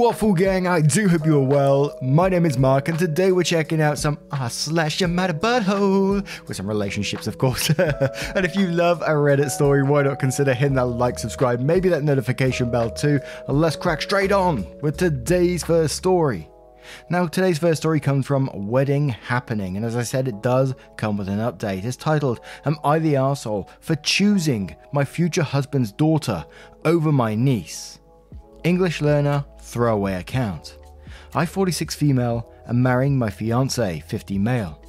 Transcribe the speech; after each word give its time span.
Waffle 0.00 0.32
Gang, 0.32 0.66
I 0.66 0.80
do 0.80 1.08
hope 1.10 1.26
you're 1.26 1.44
well. 1.44 1.94
My 2.00 2.30
name 2.30 2.46
is 2.46 2.56
Mark, 2.56 2.88
and 2.88 2.98
today 2.98 3.32
we're 3.32 3.42
checking 3.42 3.82
out 3.82 3.98
some 3.98 4.18
ah 4.32 4.48
slash 4.48 5.02
matter 5.02 5.34
butthole 5.34 6.26
with 6.48 6.56
some 6.56 6.66
relationships, 6.66 7.26
of 7.26 7.36
course. 7.36 7.68
and 7.78 8.46
if 8.46 8.56
you 8.56 8.68
love 8.68 9.02
a 9.02 9.10
Reddit 9.10 9.50
story, 9.50 9.82
why 9.82 10.00
not 10.00 10.18
consider 10.18 10.54
hitting 10.54 10.76
that 10.76 10.86
like, 10.86 11.18
subscribe, 11.18 11.60
maybe 11.60 11.90
that 11.90 12.02
notification 12.02 12.70
bell 12.70 12.90
too, 12.90 13.20
and 13.46 13.60
let's 13.60 13.76
crack 13.76 14.00
straight 14.00 14.32
on 14.32 14.64
with 14.80 14.96
today's 14.96 15.62
first 15.62 15.96
story. 15.96 16.48
Now, 17.10 17.26
today's 17.26 17.58
first 17.58 17.82
story 17.82 18.00
comes 18.00 18.26
from 18.26 18.48
Wedding 18.54 19.10
Happening, 19.10 19.76
and 19.76 19.84
as 19.84 19.96
I 19.96 20.02
said, 20.02 20.28
it 20.28 20.42
does 20.42 20.74
come 20.96 21.18
with 21.18 21.28
an 21.28 21.40
update. 21.40 21.84
It's 21.84 21.98
titled, 21.98 22.40
Am 22.64 22.78
I 22.82 23.00
the 23.00 23.14
Arsehole 23.14 23.68
for 23.80 23.96
choosing 23.96 24.74
my 24.94 25.04
future 25.04 25.42
husband's 25.42 25.92
daughter 25.92 26.46
over 26.86 27.12
my 27.12 27.34
niece? 27.34 27.99
English 28.64 29.00
learner, 29.00 29.44
throwaway 29.60 30.14
account. 30.14 30.78
I 31.34 31.46
46 31.46 31.94
female 31.94 32.52
am 32.66 32.82
marrying 32.82 33.18
my 33.18 33.30
fiance 33.30 34.00
50 34.00 34.38
male. 34.38 34.82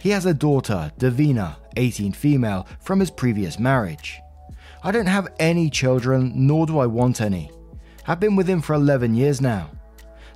He 0.00 0.10
has 0.10 0.26
a 0.26 0.34
daughter, 0.34 0.92
Davina, 0.98 1.56
18 1.76 2.12
female, 2.12 2.66
from 2.80 3.00
his 3.00 3.10
previous 3.10 3.58
marriage. 3.58 4.20
I 4.82 4.92
don't 4.92 5.06
have 5.06 5.34
any 5.38 5.68
children, 5.70 6.32
nor 6.34 6.66
do 6.66 6.78
I 6.78 6.86
want 6.86 7.20
any. 7.20 7.50
I've 8.06 8.20
been 8.20 8.36
with 8.36 8.48
him 8.48 8.60
for 8.60 8.74
11 8.74 9.14
years 9.14 9.40
now. 9.40 9.70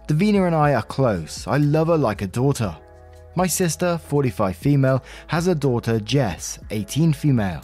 Davina 0.09 0.47
and 0.47 0.57
I 0.57 0.75
are 0.75 0.83
close. 0.83 1.47
I 1.47 1.59
love 1.59 1.87
her 1.87 1.97
like 1.97 2.23
a 2.23 2.27
daughter. 2.27 2.77
My 3.37 3.47
sister, 3.47 3.97
45 3.99 4.57
female, 4.57 5.05
has 5.29 5.47
a 5.47 5.55
daughter, 5.55 6.01
Jess, 6.01 6.59
18 6.71 7.13
female. 7.13 7.63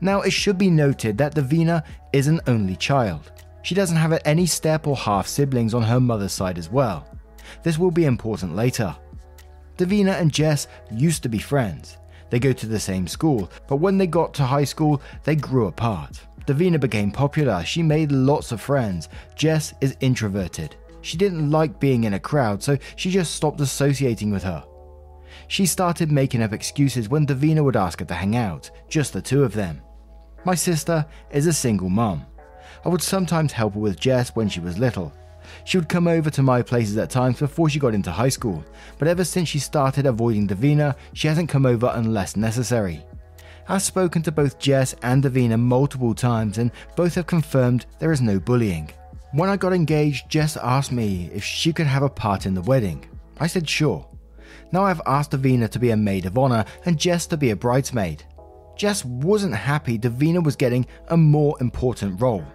Now, 0.00 0.22
it 0.22 0.32
should 0.32 0.58
be 0.58 0.68
noted 0.68 1.16
that 1.18 1.36
Davina 1.36 1.84
is 2.12 2.26
an 2.26 2.40
only 2.48 2.74
child. 2.74 3.30
She 3.66 3.74
doesn't 3.74 3.96
have 3.96 4.16
any 4.24 4.46
step 4.46 4.86
or 4.86 4.94
half 4.94 5.26
siblings 5.26 5.74
on 5.74 5.82
her 5.82 5.98
mother's 5.98 6.30
side 6.30 6.56
as 6.56 6.70
well. 6.70 7.04
This 7.64 7.80
will 7.80 7.90
be 7.90 8.04
important 8.04 8.54
later. 8.54 8.94
Davina 9.76 10.20
and 10.20 10.30
Jess 10.30 10.68
used 10.92 11.24
to 11.24 11.28
be 11.28 11.38
friends. 11.38 11.96
They 12.30 12.38
go 12.38 12.52
to 12.52 12.66
the 12.66 12.78
same 12.78 13.08
school, 13.08 13.50
but 13.66 13.78
when 13.78 13.98
they 13.98 14.06
got 14.06 14.32
to 14.34 14.44
high 14.44 14.62
school, 14.62 15.02
they 15.24 15.34
grew 15.34 15.66
apart. 15.66 16.20
Davina 16.46 16.78
became 16.78 17.10
popular, 17.10 17.64
she 17.64 17.82
made 17.82 18.12
lots 18.12 18.52
of 18.52 18.60
friends. 18.60 19.08
Jess 19.34 19.74
is 19.80 19.96
introverted. 19.98 20.76
She 21.00 21.16
didn't 21.16 21.50
like 21.50 21.80
being 21.80 22.04
in 22.04 22.14
a 22.14 22.20
crowd, 22.20 22.62
so 22.62 22.78
she 22.94 23.10
just 23.10 23.34
stopped 23.34 23.60
associating 23.60 24.30
with 24.30 24.44
her. 24.44 24.64
She 25.48 25.66
started 25.66 26.12
making 26.12 26.40
up 26.40 26.52
excuses 26.52 27.08
when 27.08 27.26
Davina 27.26 27.64
would 27.64 27.74
ask 27.74 27.98
her 27.98 28.06
to 28.06 28.14
hang 28.14 28.36
out, 28.36 28.70
just 28.88 29.12
the 29.12 29.20
two 29.20 29.42
of 29.42 29.54
them. 29.54 29.82
My 30.44 30.54
sister 30.54 31.04
is 31.32 31.48
a 31.48 31.52
single 31.52 31.88
mum. 31.88 32.26
I 32.86 32.88
would 32.88 33.02
sometimes 33.02 33.50
help 33.50 33.74
her 33.74 33.80
with 33.80 33.98
Jess 33.98 34.30
when 34.36 34.48
she 34.48 34.60
was 34.60 34.78
little. 34.78 35.12
She 35.64 35.76
would 35.76 35.88
come 35.88 36.06
over 36.06 36.30
to 36.30 36.40
my 36.40 36.62
places 36.62 36.96
at 36.98 37.10
times 37.10 37.40
before 37.40 37.68
she 37.68 37.80
got 37.80 37.94
into 37.94 38.12
high 38.12 38.28
school, 38.28 38.64
but 38.96 39.08
ever 39.08 39.24
since 39.24 39.48
she 39.48 39.58
started 39.58 40.06
avoiding 40.06 40.46
Davina, 40.46 40.94
she 41.12 41.26
hasn't 41.26 41.48
come 41.48 41.66
over 41.66 41.90
unless 41.96 42.36
necessary. 42.36 43.04
I've 43.68 43.82
spoken 43.82 44.22
to 44.22 44.30
both 44.30 44.60
Jess 44.60 44.94
and 45.02 45.24
Davina 45.24 45.58
multiple 45.58 46.14
times, 46.14 46.58
and 46.58 46.70
both 46.94 47.16
have 47.16 47.26
confirmed 47.26 47.86
there 47.98 48.12
is 48.12 48.20
no 48.20 48.38
bullying. 48.38 48.88
When 49.32 49.50
I 49.50 49.56
got 49.56 49.72
engaged, 49.72 50.30
Jess 50.30 50.56
asked 50.56 50.92
me 50.92 51.28
if 51.34 51.42
she 51.42 51.72
could 51.72 51.88
have 51.88 52.04
a 52.04 52.08
part 52.08 52.46
in 52.46 52.54
the 52.54 52.62
wedding. 52.62 53.04
I 53.40 53.48
said 53.48 53.68
sure. 53.68 54.06
Now 54.70 54.84
I've 54.84 55.02
asked 55.06 55.32
Davina 55.32 55.68
to 55.70 55.80
be 55.80 55.90
a 55.90 55.96
maid 55.96 56.24
of 56.24 56.38
honor 56.38 56.64
and 56.84 56.96
Jess 56.96 57.26
to 57.26 57.36
be 57.36 57.50
a 57.50 57.56
bridesmaid. 57.56 58.22
Jess 58.76 59.04
wasn't 59.04 59.56
happy 59.56 59.98
Davina 59.98 60.40
was 60.40 60.54
getting 60.54 60.86
a 61.08 61.16
more 61.16 61.56
important 61.60 62.20
role. 62.20 62.46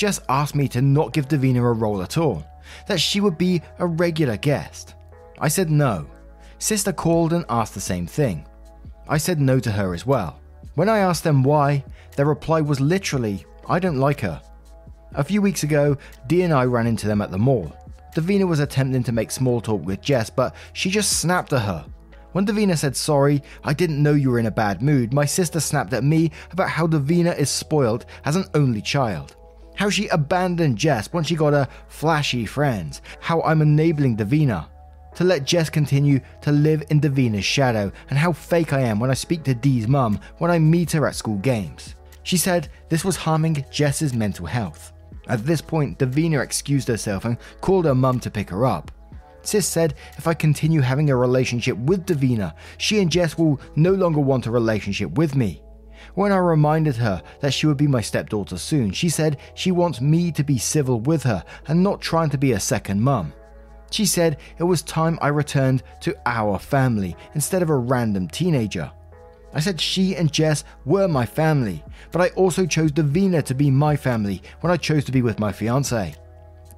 Jess 0.00 0.18
asked 0.30 0.54
me 0.54 0.66
to 0.66 0.80
not 0.80 1.12
give 1.12 1.28
Davina 1.28 1.58
a 1.58 1.72
role 1.74 2.00
at 2.00 2.16
all, 2.16 2.42
that 2.86 2.98
she 2.98 3.20
would 3.20 3.36
be 3.36 3.60
a 3.80 3.86
regular 3.86 4.38
guest. 4.38 4.94
I 5.38 5.48
said 5.48 5.68
no. 5.68 6.06
Sister 6.58 6.90
called 6.90 7.34
and 7.34 7.44
asked 7.50 7.74
the 7.74 7.82
same 7.82 8.06
thing. 8.06 8.46
I 9.06 9.18
said 9.18 9.42
no 9.42 9.60
to 9.60 9.70
her 9.70 9.92
as 9.92 10.06
well. 10.06 10.40
When 10.74 10.88
I 10.88 11.00
asked 11.00 11.22
them 11.22 11.42
why, 11.42 11.84
their 12.16 12.24
reply 12.24 12.62
was 12.62 12.80
literally, 12.80 13.44
I 13.68 13.78
don't 13.78 14.00
like 14.00 14.20
her. 14.20 14.40
A 15.16 15.22
few 15.22 15.42
weeks 15.42 15.64
ago, 15.64 15.98
Dee 16.28 16.44
and 16.44 16.54
I 16.54 16.64
ran 16.64 16.86
into 16.86 17.06
them 17.06 17.20
at 17.20 17.30
the 17.30 17.36
mall. 17.36 17.70
Davina 18.16 18.48
was 18.48 18.60
attempting 18.60 19.02
to 19.02 19.12
make 19.12 19.30
small 19.30 19.60
talk 19.60 19.84
with 19.84 20.00
Jess, 20.00 20.30
but 20.30 20.54
she 20.72 20.88
just 20.88 21.20
snapped 21.20 21.52
at 21.52 21.60
her. 21.60 21.84
When 22.32 22.46
Davina 22.46 22.78
said 22.78 22.96
sorry, 22.96 23.42
I 23.64 23.74
didn't 23.74 24.02
know 24.02 24.14
you 24.14 24.30
were 24.30 24.38
in 24.38 24.46
a 24.46 24.50
bad 24.50 24.80
mood, 24.80 25.12
my 25.12 25.26
sister 25.26 25.60
snapped 25.60 25.92
at 25.92 26.04
me 26.04 26.30
about 26.52 26.70
how 26.70 26.86
Davina 26.86 27.36
is 27.36 27.50
spoiled 27.50 28.06
as 28.24 28.36
an 28.36 28.46
only 28.54 28.80
child 28.80 29.36
how 29.74 29.90
she 29.90 30.08
abandoned 30.08 30.76
Jess 30.76 31.12
once 31.12 31.28
she 31.28 31.36
got 31.36 31.52
her 31.52 31.68
flashy 31.88 32.46
friends, 32.46 33.02
how 33.20 33.40
I'm 33.42 33.62
enabling 33.62 34.16
Davina 34.16 34.68
to 35.14 35.24
let 35.24 35.44
Jess 35.44 35.70
continue 35.70 36.20
to 36.42 36.52
live 36.52 36.84
in 36.90 37.00
Davina's 37.00 37.44
shadow, 37.44 37.90
and 38.08 38.18
how 38.18 38.32
fake 38.32 38.72
I 38.72 38.80
am 38.80 39.00
when 39.00 39.10
I 39.10 39.14
speak 39.14 39.42
to 39.44 39.54
Dee's 39.54 39.88
mum 39.88 40.20
when 40.38 40.50
I 40.50 40.58
meet 40.58 40.92
her 40.92 41.06
at 41.06 41.14
school 41.14 41.38
games. 41.38 41.94
She 42.22 42.36
said 42.36 42.68
this 42.88 43.04
was 43.04 43.16
harming 43.16 43.64
Jess's 43.70 44.14
mental 44.14 44.46
health. 44.46 44.92
At 45.26 45.44
this 45.44 45.60
point, 45.60 45.98
Davina 45.98 46.42
excused 46.42 46.88
herself 46.88 47.24
and 47.24 47.38
called 47.60 47.84
her 47.84 47.94
mum 47.94 48.20
to 48.20 48.30
pick 48.30 48.50
her 48.50 48.66
up. 48.66 48.90
Sis 49.42 49.66
said 49.66 49.94
if 50.18 50.26
I 50.26 50.34
continue 50.34 50.80
having 50.80 51.10
a 51.10 51.16
relationship 51.16 51.76
with 51.78 52.06
Davina, 52.06 52.54
she 52.78 53.00
and 53.00 53.10
Jess 53.10 53.38
will 53.38 53.60
no 53.74 53.92
longer 53.92 54.20
want 54.20 54.46
a 54.46 54.50
relationship 54.50 55.12
with 55.12 55.34
me. 55.34 55.62
When 56.14 56.32
I 56.32 56.38
reminded 56.38 56.96
her 56.96 57.22
that 57.40 57.54
she 57.54 57.66
would 57.66 57.76
be 57.76 57.86
my 57.86 58.00
stepdaughter 58.00 58.58
soon, 58.58 58.90
she 58.90 59.08
said 59.08 59.38
she 59.54 59.70
wants 59.70 60.00
me 60.00 60.32
to 60.32 60.42
be 60.42 60.58
civil 60.58 61.00
with 61.00 61.22
her 61.22 61.44
and 61.68 61.82
not 61.82 62.00
trying 62.00 62.30
to 62.30 62.38
be 62.38 62.52
a 62.52 62.60
second 62.60 63.00
mum. 63.00 63.32
She 63.90 64.06
said 64.06 64.38
it 64.58 64.64
was 64.64 64.82
time 64.82 65.18
I 65.20 65.28
returned 65.28 65.82
to 66.00 66.16
our 66.26 66.58
family 66.58 67.16
instead 67.34 67.62
of 67.62 67.70
a 67.70 67.76
random 67.76 68.28
teenager. 68.28 68.90
I 69.52 69.60
said 69.60 69.80
she 69.80 70.14
and 70.14 70.32
Jess 70.32 70.64
were 70.84 71.08
my 71.08 71.26
family, 71.26 71.82
but 72.12 72.20
I 72.20 72.28
also 72.30 72.66
chose 72.66 72.92
Davina 72.92 73.42
to 73.44 73.54
be 73.54 73.70
my 73.70 73.96
family 73.96 74.42
when 74.60 74.72
I 74.72 74.76
chose 74.76 75.04
to 75.06 75.12
be 75.12 75.22
with 75.22 75.40
my 75.40 75.50
fiance. 75.50 76.14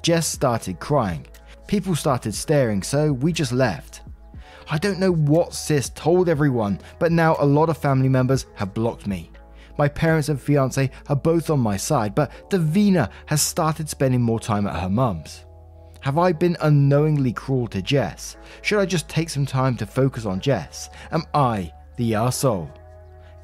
Jess 0.03 0.27
started 0.27 0.81
crying. 0.81 1.27
People 1.67 1.95
started 1.95 2.35
staring, 2.35 2.83
so 2.83 3.13
we 3.13 3.33
just 3.33 3.53
left. 3.53 4.02
I 4.73 4.79
don't 4.79 4.99
know 4.99 5.13
what 5.13 5.53
sis 5.53 5.91
told 5.91 6.31
everyone, 6.31 6.81
but 6.99 7.13
now 7.13 7.37
a 7.39 7.45
lot 7.45 7.69
of 7.69 7.77
family 7.77 8.09
members 8.09 8.47
have 8.55 8.73
blocked 8.73 9.07
me. 9.07 9.31
My 9.77 9.87
parents 9.87 10.31
and 10.31 10.41
fiance 10.41 10.91
are 11.11 11.17
both 11.17 11.51
on 11.51 11.61
my 11.61 11.77
side, 11.77 12.15
but 12.15 12.33
Davina 12.49 13.11
has 13.27 13.43
started 13.43 13.91
spending 13.91 14.23
more 14.23 14.41
time 14.41 14.67
at 14.67 14.81
her 14.81 14.89
mum's. 14.89 15.45
Have 16.01 16.17
I 16.17 16.33
been 16.33 16.57
unknowingly 16.63 17.35
cruel 17.35 17.67
to 17.67 17.83
Jess? 17.83 18.39
Should 18.63 18.81
I 18.81 18.87
just 18.87 19.11
take 19.11 19.29
some 19.29 19.45
time 19.45 19.77
to 19.77 19.85
focus 19.85 20.25
on 20.25 20.41
Jess? 20.41 20.89
Am 21.11 21.25
I 21.35 21.71
the 21.99 22.13
arsehole? 22.13 22.71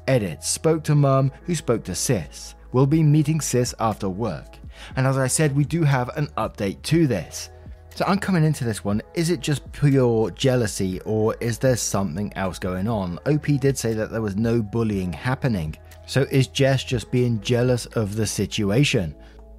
Edit 0.07 0.43
spoke 0.43 0.83
to 0.85 0.95
mum, 0.95 1.31
who 1.43 1.53
spoke 1.53 1.83
to 1.83 1.93
sis. 1.93 2.55
We'll 2.71 2.87
be 2.87 3.03
meeting 3.03 3.39
sis 3.39 3.75
after 3.79 4.09
work. 4.09 4.57
And 4.95 5.05
as 5.05 5.19
I 5.19 5.27
said, 5.27 5.55
we 5.55 5.63
do 5.63 5.83
have 5.83 6.09
an 6.17 6.25
update 6.37 6.81
to 6.83 7.05
this. 7.05 7.51
So 7.95 8.05
I'm 8.07 8.19
coming 8.19 8.43
into 8.43 8.63
this 8.63 8.83
one. 8.83 9.01
Is 9.13 9.29
it 9.29 9.41
just 9.41 9.69
pure 9.71 10.31
jealousy 10.31 11.01
or 11.01 11.35
is 11.41 11.57
there 11.57 11.75
something 11.75 12.31
else 12.35 12.57
going 12.59 12.87
on? 12.87 13.19
OP 13.25 13.45
did 13.59 13.77
say 13.77 13.93
that 13.93 14.11
there 14.11 14.21
was 14.21 14.35
no 14.35 14.61
bullying 14.61 15.11
happening. 15.11 15.75
So 16.05 16.21
is 16.31 16.47
Jess 16.47 16.83
just 16.83 17.11
being 17.11 17.41
jealous 17.41 17.85
of 17.87 18.15
the 18.15 18.25
situation? 18.25 19.15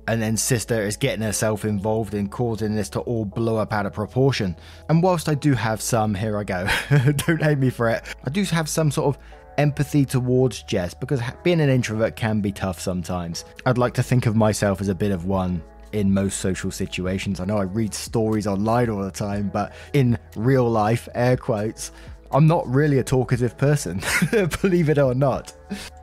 And 0.09 0.21
then 0.21 0.37
Sister 0.37 0.83
is 0.83 0.97
getting 0.97 1.23
herself 1.23 1.65
involved 1.65 2.15
in 2.15 2.29
causing 2.29 2.75
this 2.75 2.89
to 2.91 3.01
all 3.01 3.25
blow 3.25 3.57
up 3.59 3.73
out 3.73 3.87
of 3.87 3.93
proportion. 3.93 4.57
And 4.89 5.03
whilst 5.03 5.29
I 5.29 5.35
do 5.35 5.53
have 5.55 5.81
some, 5.81 6.15
here 6.15 6.39
I 6.39 6.45
go, 6.45 6.67
don't 6.91 7.43
hate 7.43 7.59
me 7.59 7.71
for 7.71 7.89
it, 7.89 8.03
I 8.25 8.31
do 8.31 8.43
have 8.45 8.69
some 8.69 8.91
sort 8.91 9.15
of 9.15 9.23
empathy 9.59 10.05
towards 10.05 10.63
Jess 10.63 10.95
because 10.95 11.21
being 11.45 11.61
an 11.61 11.69
introvert 11.69 12.17
can 12.17 12.41
be 12.41 12.51
tough 12.51 12.81
sometimes. 12.81 13.45
I'd 13.67 13.79
like 13.79 13.95
to 13.95 14.03
think 14.03 14.27
of 14.27 14.35
myself 14.35 14.81
as 14.81 14.89
a 14.89 14.95
bit 14.95 15.13
of 15.13 15.27
one 15.27 15.63
in 15.93 16.13
most 16.13 16.39
social 16.39 16.71
situations. 16.71 17.41
I 17.41 17.45
know 17.45 17.59
I 17.59 17.63
read 17.63 17.95
stories 17.95 18.47
online 18.47 18.91
all 18.91 19.03
the 19.03 19.11
time, 19.11 19.51
but 19.53 19.73
in 19.93 20.19
real 20.37 20.69
life, 20.69 21.09
air 21.15 21.37
quotes, 21.37 21.93
I'm 22.33 22.47
not 22.47 22.67
really 22.69 22.99
a 22.99 23.05
talkative 23.05 23.57
person, 23.59 24.01
believe 24.63 24.89
it 24.89 24.99
or 24.99 25.15
not, 25.15 25.53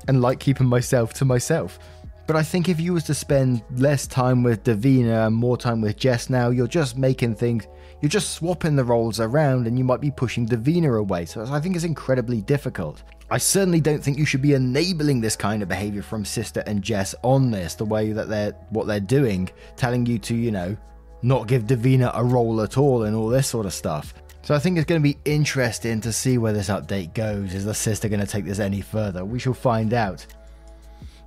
and 0.08 0.22
like 0.22 0.40
keeping 0.40 0.68
myself 0.68 1.14
to 1.16 1.26
myself. 1.26 1.80
But 2.28 2.36
I 2.36 2.44
think 2.44 2.68
if 2.68 2.82
you 2.82 2.92
was 2.92 3.06
to 3.06 3.14
spend 3.14 3.64
less 3.72 4.06
time 4.06 4.44
with 4.44 4.66
Davina 4.66 5.28
and 5.28 5.36
more 5.36 5.56
time 5.56 5.80
with 5.80 5.96
Jess 5.96 6.30
now, 6.30 6.50
you're 6.50 6.68
just 6.68 6.98
making 6.98 7.36
things, 7.36 7.66
you're 8.02 8.10
just 8.10 8.32
swapping 8.32 8.76
the 8.76 8.84
roles 8.84 9.22
around 9.22 9.66
and 9.66 9.78
you 9.78 9.86
might 9.86 10.02
be 10.02 10.12
pushing 10.12 10.46
Davina 10.46 11.00
away. 11.00 11.26
So 11.26 11.46
I 11.50 11.62
think 11.62 11.78
it's 11.78 11.86
incredibly 11.86 12.42
difficult. 12.42 13.02
I 13.30 13.38
certainly 13.38 13.82
don't 13.82 14.02
think 14.02 14.18
you 14.18 14.26
should 14.26 14.42
be 14.42 14.54
enabling 14.54 15.20
this 15.20 15.36
kind 15.36 15.62
of 15.62 15.68
behavior 15.68 16.02
from 16.02 16.24
Sister 16.24 16.64
and 16.66 16.82
Jess 16.82 17.14
on 17.24 17.52
this, 17.52 17.76
the 17.76 17.84
way 17.84 18.14
that 18.14 18.30
they're 18.30 18.54
what 18.70 18.88
they're 18.88 19.00
doing, 19.02 19.50
telling 19.76 20.06
you 20.06 20.18
to, 20.20 20.36
you 20.36 20.52
know, 20.52 20.78
not 21.22 21.48
give 21.48 21.64
Davina 21.64 22.12
a 22.14 22.24
role 22.24 22.62
at 22.62 22.78
all 22.78 23.04
and 23.04 23.16
all 23.16 23.28
this 23.28 23.48
sort 23.48 23.66
of 23.66 23.74
stuff. 23.74 24.14
So 24.44 24.56
I 24.56 24.60
think 24.60 24.78
it's 24.78 24.86
going 24.86 25.02
to 25.02 25.04
be 25.04 25.18
interesting 25.26 26.00
to 26.02 26.14
see 26.14 26.38
where 26.38 26.54
this 26.54 26.70
update 26.70 27.14
goes. 27.14 27.54
Is 27.54 27.66
the 27.66 27.74
sister 27.74 28.08
going 28.08 28.22
to 28.22 28.28
take 28.28 28.46
this 28.46 28.60
any 28.60 28.80
further? 28.80 29.26
We 29.26 29.40
shall 29.40 29.54
find 29.54 29.94
out. 29.94 30.26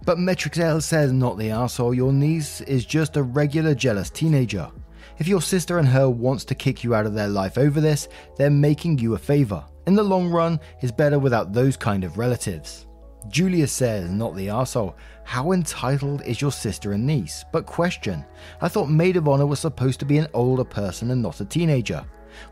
But 0.07 0.17
Metrixel 0.17 0.83
says 0.83 1.13
not 1.13 1.37
the 1.37 1.51
asshole. 1.51 1.93
Your 1.93 2.15
niece 2.15 2.63
is 2.63 2.87
just 2.87 3.19
a 3.19 3.23
regular 3.23 3.75
jealous 3.75 4.09
teenager. 4.09 4.71
If 5.19 5.29
your 5.29 5.43
sister 5.43 5.77
and 5.77 5.87
her 5.89 6.09
wants 6.09 6.47
to 6.47 6.55
kick 6.55 6.83
you 6.83 6.95
out 6.95 7.05
of 7.05 7.13
their 7.13 7.29
life 7.29 7.59
over 7.59 7.79
this, 7.79 8.09
they're 8.39 8.49
making 8.49 9.01
you 9.01 9.13
a 9.13 9.19
favor. 9.19 9.63
In 9.91 9.97
the 9.97 10.05
long 10.05 10.31
run, 10.31 10.61
it's 10.81 10.93
better 10.93 11.19
without 11.19 11.53
those 11.53 11.77
kind 11.77 12.05
of 12.05 12.17
relatives. 12.17 12.87
Julia 13.27 13.67
says, 13.67 14.09
not 14.09 14.37
the 14.37 14.49
asshole. 14.49 14.95
How 15.25 15.51
entitled 15.51 16.23
is 16.23 16.41
your 16.41 16.53
sister 16.53 16.93
and 16.93 17.05
niece? 17.05 17.45
But 17.51 17.67
question. 17.67 18.25
I 18.61 18.69
thought 18.69 18.89
Maid 18.89 19.17
of 19.17 19.27
Honor 19.27 19.47
was 19.47 19.59
supposed 19.59 19.99
to 19.99 20.07
be 20.07 20.19
an 20.19 20.29
older 20.33 20.63
person 20.63 21.11
and 21.11 21.21
not 21.21 21.41
a 21.41 21.45
teenager. 21.45 22.05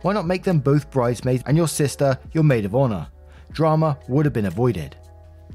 Why 0.03 0.15
not 0.15 0.27
make 0.27 0.43
them 0.43 0.59
both 0.59 0.91
bridesmaids 0.91 1.45
and 1.47 1.57
your 1.57 1.69
sister 1.69 2.19
your 2.33 2.43
maid 2.43 2.65
of 2.65 2.75
honor? 2.75 3.07
Drama 3.53 3.97
would 4.09 4.25
have 4.25 4.35
been 4.35 4.47
avoided. 4.47 4.97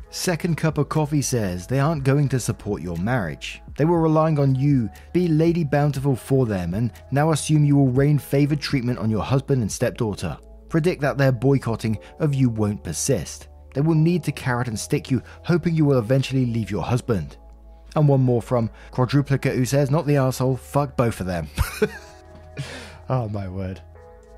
Second 0.10 0.56
Cup 0.56 0.78
of 0.78 0.88
Coffee 0.88 1.22
says 1.22 1.68
they 1.68 1.82
aren't 1.82 2.06
going 2.06 2.30
to 2.30 2.40
support 2.40 2.82
your 2.82 2.96
marriage. 2.96 3.62
They 3.78 3.84
were 3.84 4.00
relying 4.00 4.40
on 4.40 4.56
you, 4.56 4.90
be 5.12 5.28
Lady 5.28 5.66
Bountiful 5.66 6.16
for 6.16 6.46
them, 6.46 6.76
and 6.76 6.94
now 7.12 7.34
assume 7.34 7.66
you 7.66 7.76
will 7.76 7.90
rain 7.90 8.20
favored 8.20 8.62
treatment 8.62 9.00
on 9.00 9.10
your 9.10 9.24
husband 9.24 9.62
and 9.62 9.70
stepdaughter. 9.70 10.38
Predict 10.74 11.02
that 11.02 11.20
their 11.20 11.32
boycotting 11.32 12.00
of 12.18 12.34
you 12.34 12.50
won't 12.50 12.84
persist. 12.84 13.48
They 13.76 13.82
will 13.82 13.94
need 13.94 14.24
to 14.24 14.32
carrot 14.32 14.68
and 14.68 14.80
stick 14.80 15.12
you, 15.12 15.22
hoping 15.44 15.76
you 15.76 15.86
will 15.86 16.00
eventually 16.00 16.48
leave 16.48 16.72
your 16.72 16.82
husband. 16.82 17.38
And 17.96 18.08
one 18.08 18.22
more 18.22 18.42
from 18.42 18.72
Quadruplica 18.90 19.54
who 19.54 19.66
says, 19.66 19.92
Not 19.92 20.08
the 20.08 20.18
asshole, 20.18 20.58
fuck 20.58 20.98
both 20.98 21.20
of 21.20 21.28
them. 21.28 21.48
oh 23.10 23.30
my 23.30 23.48
word. 23.48 23.84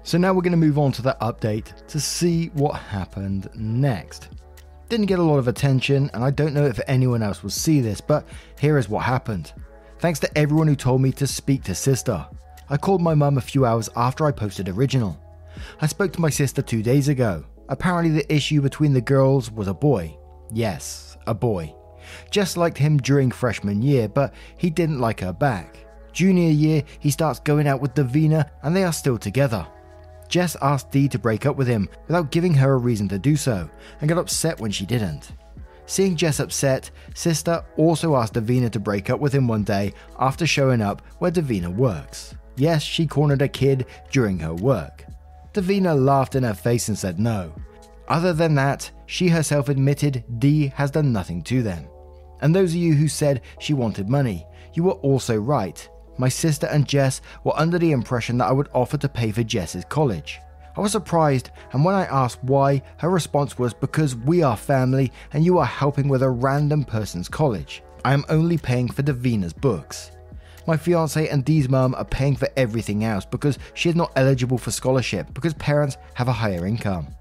So 0.03 0.17
now 0.17 0.33
we're 0.33 0.41
going 0.41 0.51
to 0.51 0.57
move 0.57 0.77
on 0.77 0.91
to 0.91 1.01
that 1.03 1.21
update 1.21 1.87
to 1.87 2.01
see 2.01 2.47
what 2.47 2.75
happened 2.75 3.47
next. 3.55 4.27
Didn't 4.89 5.05
get 5.05 5.19
a 5.19 5.23
lot 5.23 5.37
of 5.37 5.47
attention, 5.47 6.11
and 6.13 6.21
I 6.21 6.31
don't 6.31 6.53
know 6.53 6.65
if 6.65 6.81
anyone 6.87 7.23
else 7.23 7.43
will 7.43 7.49
see 7.49 7.79
this, 7.79 8.01
but 8.01 8.27
here 8.59 8.77
is 8.77 8.89
what 8.89 9.05
happened. 9.05 9.53
Thanks 9.99 10.19
to 10.19 10.37
everyone 10.37 10.67
who 10.67 10.75
told 10.75 11.01
me 11.01 11.13
to 11.13 11.27
speak 11.27 11.63
to 11.63 11.73
sister. 11.73 12.27
I 12.69 12.75
called 12.75 13.01
my 13.01 13.15
mum 13.15 13.37
a 13.37 13.41
few 13.41 13.65
hours 13.65 13.87
after 13.95 14.25
I 14.25 14.33
posted 14.33 14.67
original. 14.67 15.17
I 15.81 15.87
spoke 15.87 16.13
to 16.13 16.21
my 16.21 16.29
sister 16.29 16.61
two 16.61 16.83
days 16.83 17.07
ago. 17.07 17.43
Apparently, 17.69 18.11
the 18.11 18.33
issue 18.33 18.61
between 18.61 18.93
the 18.93 19.01
girls 19.01 19.51
was 19.51 19.67
a 19.67 19.73
boy. 19.73 20.17
Yes, 20.51 21.17
a 21.25 21.33
boy. 21.33 21.73
Jess 22.29 22.55
liked 22.55 22.77
him 22.77 22.97
during 22.97 23.31
freshman 23.31 23.81
year, 23.81 24.07
but 24.07 24.33
he 24.57 24.69
didn't 24.69 24.99
like 24.99 25.19
her 25.21 25.33
back. 25.33 25.77
Junior 26.13 26.49
year, 26.49 26.83
he 26.99 27.09
starts 27.09 27.39
going 27.39 27.67
out 27.67 27.81
with 27.81 27.93
Davina, 27.93 28.49
and 28.63 28.75
they 28.75 28.83
are 28.83 28.93
still 28.93 29.17
together. 29.17 29.67
Jess 30.29 30.55
asked 30.61 30.91
Dee 30.91 31.07
to 31.09 31.19
break 31.19 31.45
up 31.45 31.55
with 31.55 31.67
him 31.67 31.89
without 32.07 32.31
giving 32.31 32.53
her 32.53 32.73
a 32.73 32.77
reason 32.77 33.07
to 33.09 33.19
do 33.19 33.35
so, 33.35 33.69
and 33.99 34.09
got 34.09 34.17
upset 34.17 34.59
when 34.59 34.71
she 34.71 34.85
didn't. 34.85 35.33
Seeing 35.87 36.15
Jess 36.15 36.39
upset, 36.39 36.89
Sister 37.13 37.63
also 37.77 38.15
asked 38.15 38.33
Davina 38.33 38.71
to 38.71 38.79
break 38.79 39.09
up 39.09 39.19
with 39.19 39.33
him 39.33 39.47
one 39.47 39.63
day 39.63 39.93
after 40.19 40.47
showing 40.47 40.81
up 40.81 41.01
where 41.19 41.31
Davina 41.31 41.73
works. 41.73 42.35
Yes, 42.55 42.81
she 42.81 43.05
cornered 43.05 43.41
a 43.41 43.47
kid 43.47 43.85
during 44.11 44.39
her 44.39 44.53
work. 44.53 45.04
Davina 45.55 45.97
laughed 45.97 46.35
in 46.35 46.43
her 46.43 46.53
face 46.53 46.89
and 46.89 46.97
said 46.97 47.17
no. 47.17 47.53
Other 48.09 48.33
than 48.33 48.55
that, 48.55 48.91
she 49.05 49.29
herself 49.29 49.69
admitted 49.69 50.25
Dee 50.37 50.67
has 50.75 50.91
done 50.91 51.13
nothing 51.13 51.41
to 51.43 51.63
them. 51.63 51.87
And 52.41 52.53
those 52.53 52.71
of 52.71 52.75
you 52.75 52.93
who 52.93 53.07
said 53.07 53.41
she 53.59 53.73
wanted 53.73 54.09
money, 54.09 54.45
you 54.73 54.83
were 54.83 54.99
also 55.01 55.37
right. 55.37 55.87
My 56.17 56.27
sister 56.27 56.67
and 56.67 56.85
Jess 56.85 57.21
were 57.45 57.57
under 57.57 57.79
the 57.79 57.93
impression 57.93 58.37
that 58.37 58.49
I 58.49 58.51
would 58.51 58.69
offer 58.73 58.97
to 58.97 59.07
pay 59.07 59.31
for 59.31 59.43
Jess's 59.43 59.85
college. 59.85 60.39
I 60.75 60.81
was 60.81 60.91
surprised, 60.91 61.51
and 61.71 61.85
when 61.85 61.95
I 61.95 62.03
asked 62.05 62.43
why, 62.43 62.81
her 62.97 63.09
response 63.09 63.57
was 63.57 63.73
because 63.73 64.13
we 64.13 64.43
are 64.43 64.57
family 64.57 65.13
and 65.31 65.45
you 65.45 65.57
are 65.57 65.65
helping 65.65 66.09
with 66.09 66.21
a 66.21 66.29
random 66.29 66.83
person's 66.83 67.29
college. 67.29 67.81
I 68.03 68.13
am 68.13 68.25
only 68.27 68.57
paying 68.57 68.89
for 68.89 69.03
Davina's 69.03 69.53
books. 69.53 70.11
My 70.67 70.77
fiance 70.77 71.27
and 71.27 71.45
Dee's 71.45 71.69
mum 71.69 71.93
are 71.95 72.05
paying 72.05 72.35
for 72.35 72.49
everything 72.57 73.03
else 73.03 73.25
because 73.25 73.59
she 73.73 73.89
is 73.89 73.95
not 73.95 74.11
eligible 74.15 74.57
for 74.57 74.71
scholarship 74.71 75.33
because 75.33 75.53
parents 75.55 75.97
have 76.15 76.27
a 76.27 76.33
higher 76.33 76.65
income. 76.65 77.15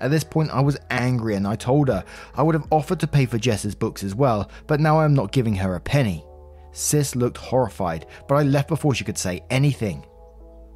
At 0.00 0.10
this 0.10 0.24
point, 0.24 0.50
I 0.50 0.60
was 0.60 0.78
angry 0.90 1.34
and 1.34 1.46
I 1.46 1.56
told 1.56 1.88
her 1.88 2.04
I 2.34 2.42
would 2.42 2.54
have 2.54 2.66
offered 2.70 3.00
to 3.00 3.06
pay 3.06 3.26
for 3.26 3.38
Jess's 3.38 3.74
books 3.74 4.02
as 4.02 4.14
well, 4.14 4.50
but 4.66 4.80
now 4.80 4.98
I 4.98 5.04
am 5.04 5.14
not 5.14 5.32
giving 5.32 5.56
her 5.56 5.74
a 5.74 5.80
penny. 5.80 6.24
Sis 6.72 7.16
looked 7.16 7.38
horrified, 7.38 8.06
but 8.28 8.36
I 8.36 8.42
left 8.42 8.68
before 8.68 8.94
she 8.94 9.04
could 9.04 9.18
say 9.18 9.42
anything. 9.50 10.04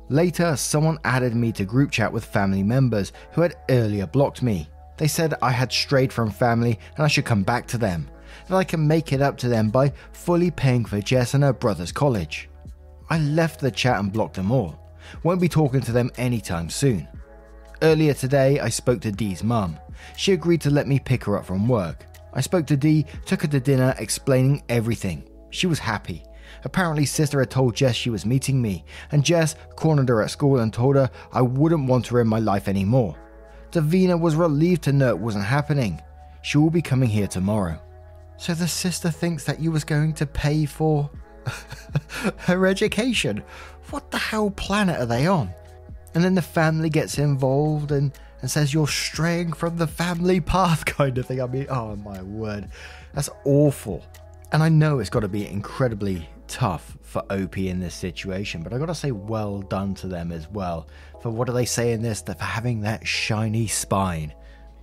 Later, 0.08 0.56
someone 0.56 0.98
added 1.04 1.34
me 1.34 1.52
to 1.52 1.64
group 1.64 1.90
chat 1.90 2.12
with 2.12 2.25
family 2.25 2.62
members 2.62 3.12
who 3.32 3.40
had 3.40 3.56
earlier 3.70 4.06
blocked 4.06 4.42
me. 4.42 4.68
They 4.96 5.08
said 5.08 5.34
I 5.40 5.50
had 5.50 5.72
strayed 5.72 6.12
from 6.12 6.30
family 6.30 6.78
and 6.96 7.04
I 7.04 7.08
should 7.08 7.25
come 7.25 7.42
back 7.44 7.66
to 7.68 7.78
them, 7.78 8.10
that 8.49 8.56
I 8.56 8.64
can 8.64 8.87
make 8.87 9.12
it 9.12 9.23
up 9.23 9.37
to 9.38 9.49
them 9.49 9.70
by 9.70 9.93
fully 10.12 10.50
paying 10.50 10.84
for 10.84 11.00
Jess 11.00 11.34
and 11.34 11.44
her 11.44 11.52
brother's 11.52 11.93
college. 11.93 12.49
I 13.11 13.19
left 13.19 13.61
the 13.61 13.70
chat 13.70 13.99
and 14.00 14.12
blocked 14.12 14.34
them 14.34 14.50
all. 14.50 14.79
Won't 15.23 15.40
be 15.40 15.49
talking 15.49 15.81
to 15.82 15.93
them 15.93 16.11
anytime 16.17 16.70
soon. 16.70 17.08
Earlier 17.82 18.14
today, 18.14 18.61
I 18.61 18.69
spoke 18.69 19.00
to 19.02 19.12
Dee's 19.12 19.43
mum. 19.43 19.79
She 20.17 20.32
agreed 20.32 20.61
to 20.62 20.70
let 20.70 20.87
me 20.87 20.99
pick 20.99 21.25
her 21.25 21.37
up 21.37 21.44
from 21.44 21.69
work. 21.69 22.06
I 22.32 22.40
spoke 22.40 22.67
to 22.69 22.76
Dee, 22.76 23.06
took 23.26 23.43
her 23.43 23.49
to 23.49 23.61
dinner, 23.61 23.94
explaining 23.99 24.62
everything. 24.69 25.28
She 25.50 25.67
was 25.67 25.78
happy. 25.78 26.25
Apparently, 26.64 27.05
sister 27.05 27.40
had 27.40 27.50
told 27.50 27.75
Jess 27.75 27.96
she 27.96 28.11
was 28.11 28.25
meeting 28.25 28.62
me, 28.62 28.85
and 29.11 29.25
Jess 29.25 29.56
cornered 29.76 30.08
her 30.08 30.23
at 30.23 30.31
school 30.31 30.61
and 30.61 30.73
told 30.73 30.96
her 30.96 31.11
I 31.32 31.43
wouldn't 31.43 31.88
want 31.88 32.06
her 32.06 32.20
in 32.20 32.28
my 32.28 32.38
life 32.38 32.69
anymore. 32.69 33.17
Davina 33.73 34.19
was 34.19 34.37
relieved 34.37 34.82
to 34.82 34.93
know 34.93 35.08
it 35.08 35.19
wasn't 35.19 35.44
happening. 35.44 36.00
She 36.43 36.58
will 36.58 36.70
be 36.70 36.82
coming 36.82 37.08
here 37.08 37.26
tomorrow. 37.26 37.81
So 38.42 38.54
the 38.54 38.66
sister 38.66 39.08
thinks 39.08 39.44
that 39.44 39.60
you 39.60 39.70
was 39.70 39.84
going 39.84 40.14
to 40.14 40.26
pay 40.26 40.66
for 40.66 41.08
her 42.38 42.66
education. 42.66 43.44
What 43.90 44.11
the 44.11 44.18
hell 44.18 44.50
planet 44.50 44.99
are 44.99 45.06
they 45.06 45.28
on? 45.28 45.54
And 46.12 46.25
then 46.25 46.34
the 46.34 46.42
family 46.42 46.90
gets 46.90 47.18
involved 47.18 47.92
and, 47.92 48.11
and 48.40 48.50
says 48.50 48.75
you're 48.75 48.88
straying 48.88 49.52
from 49.52 49.76
the 49.76 49.87
family 49.87 50.40
path, 50.40 50.84
kind 50.87 51.16
of 51.18 51.26
thing. 51.26 51.40
I 51.40 51.46
mean, 51.46 51.68
oh 51.70 51.94
my 51.94 52.20
word. 52.20 52.68
That's 53.14 53.30
awful. 53.44 54.04
And 54.50 54.61
I 54.61 54.68
know 54.68 54.99
it's 54.99 55.08
got 55.08 55.20
to 55.20 55.28
be 55.28 55.46
incredibly 55.46 56.28
tough 56.49 56.99
for 57.02 57.22
OP 57.30 57.58
in 57.58 57.78
this 57.78 57.94
situation, 57.94 58.64
but 58.64 58.72
I 58.72 58.78
got 58.78 58.87
to 58.87 58.94
say, 58.96 59.12
well 59.12 59.61
done 59.61 59.94
to 59.94 60.08
them 60.08 60.32
as 60.32 60.49
well. 60.50 60.88
For 61.20 61.30
what 61.30 61.46
do 61.46 61.52
they 61.52 61.64
say 61.64 61.92
in 61.92 62.02
this? 62.02 62.22
That 62.22 62.40
for 62.40 62.44
having 62.44 62.80
that 62.80 63.06
shiny 63.06 63.68
spine. 63.68 64.34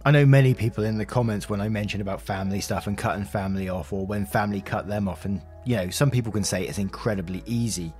I 0.05 0.11
know 0.11 0.25
many 0.25 0.53
people 0.53 0.85
in 0.85 0.97
the 0.97 1.05
comments 1.05 1.49
when 1.49 1.59
I 1.59 1.67
mention 1.67 1.99
about 1.99 2.21
family 2.21 2.61
stuff 2.61 2.87
and 2.87 2.97
cutting 2.97 3.25
family 3.25 3.67
off, 3.67 3.91
or 3.91 4.05
when 4.05 4.25
family 4.25 4.61
cut 4.61 4.87
them 4.87 5.07
off, 5.07 5.25
and 5.25 5.41
you 5.65 5.75
know, 5.75 5.89
some 5.89 6.09
people 6.09 6.31
can 6.31 6.43
say 6.43 6.65
it's 6.65 6.77
incredibly 6.77 7.43
easy, 7.45 7.93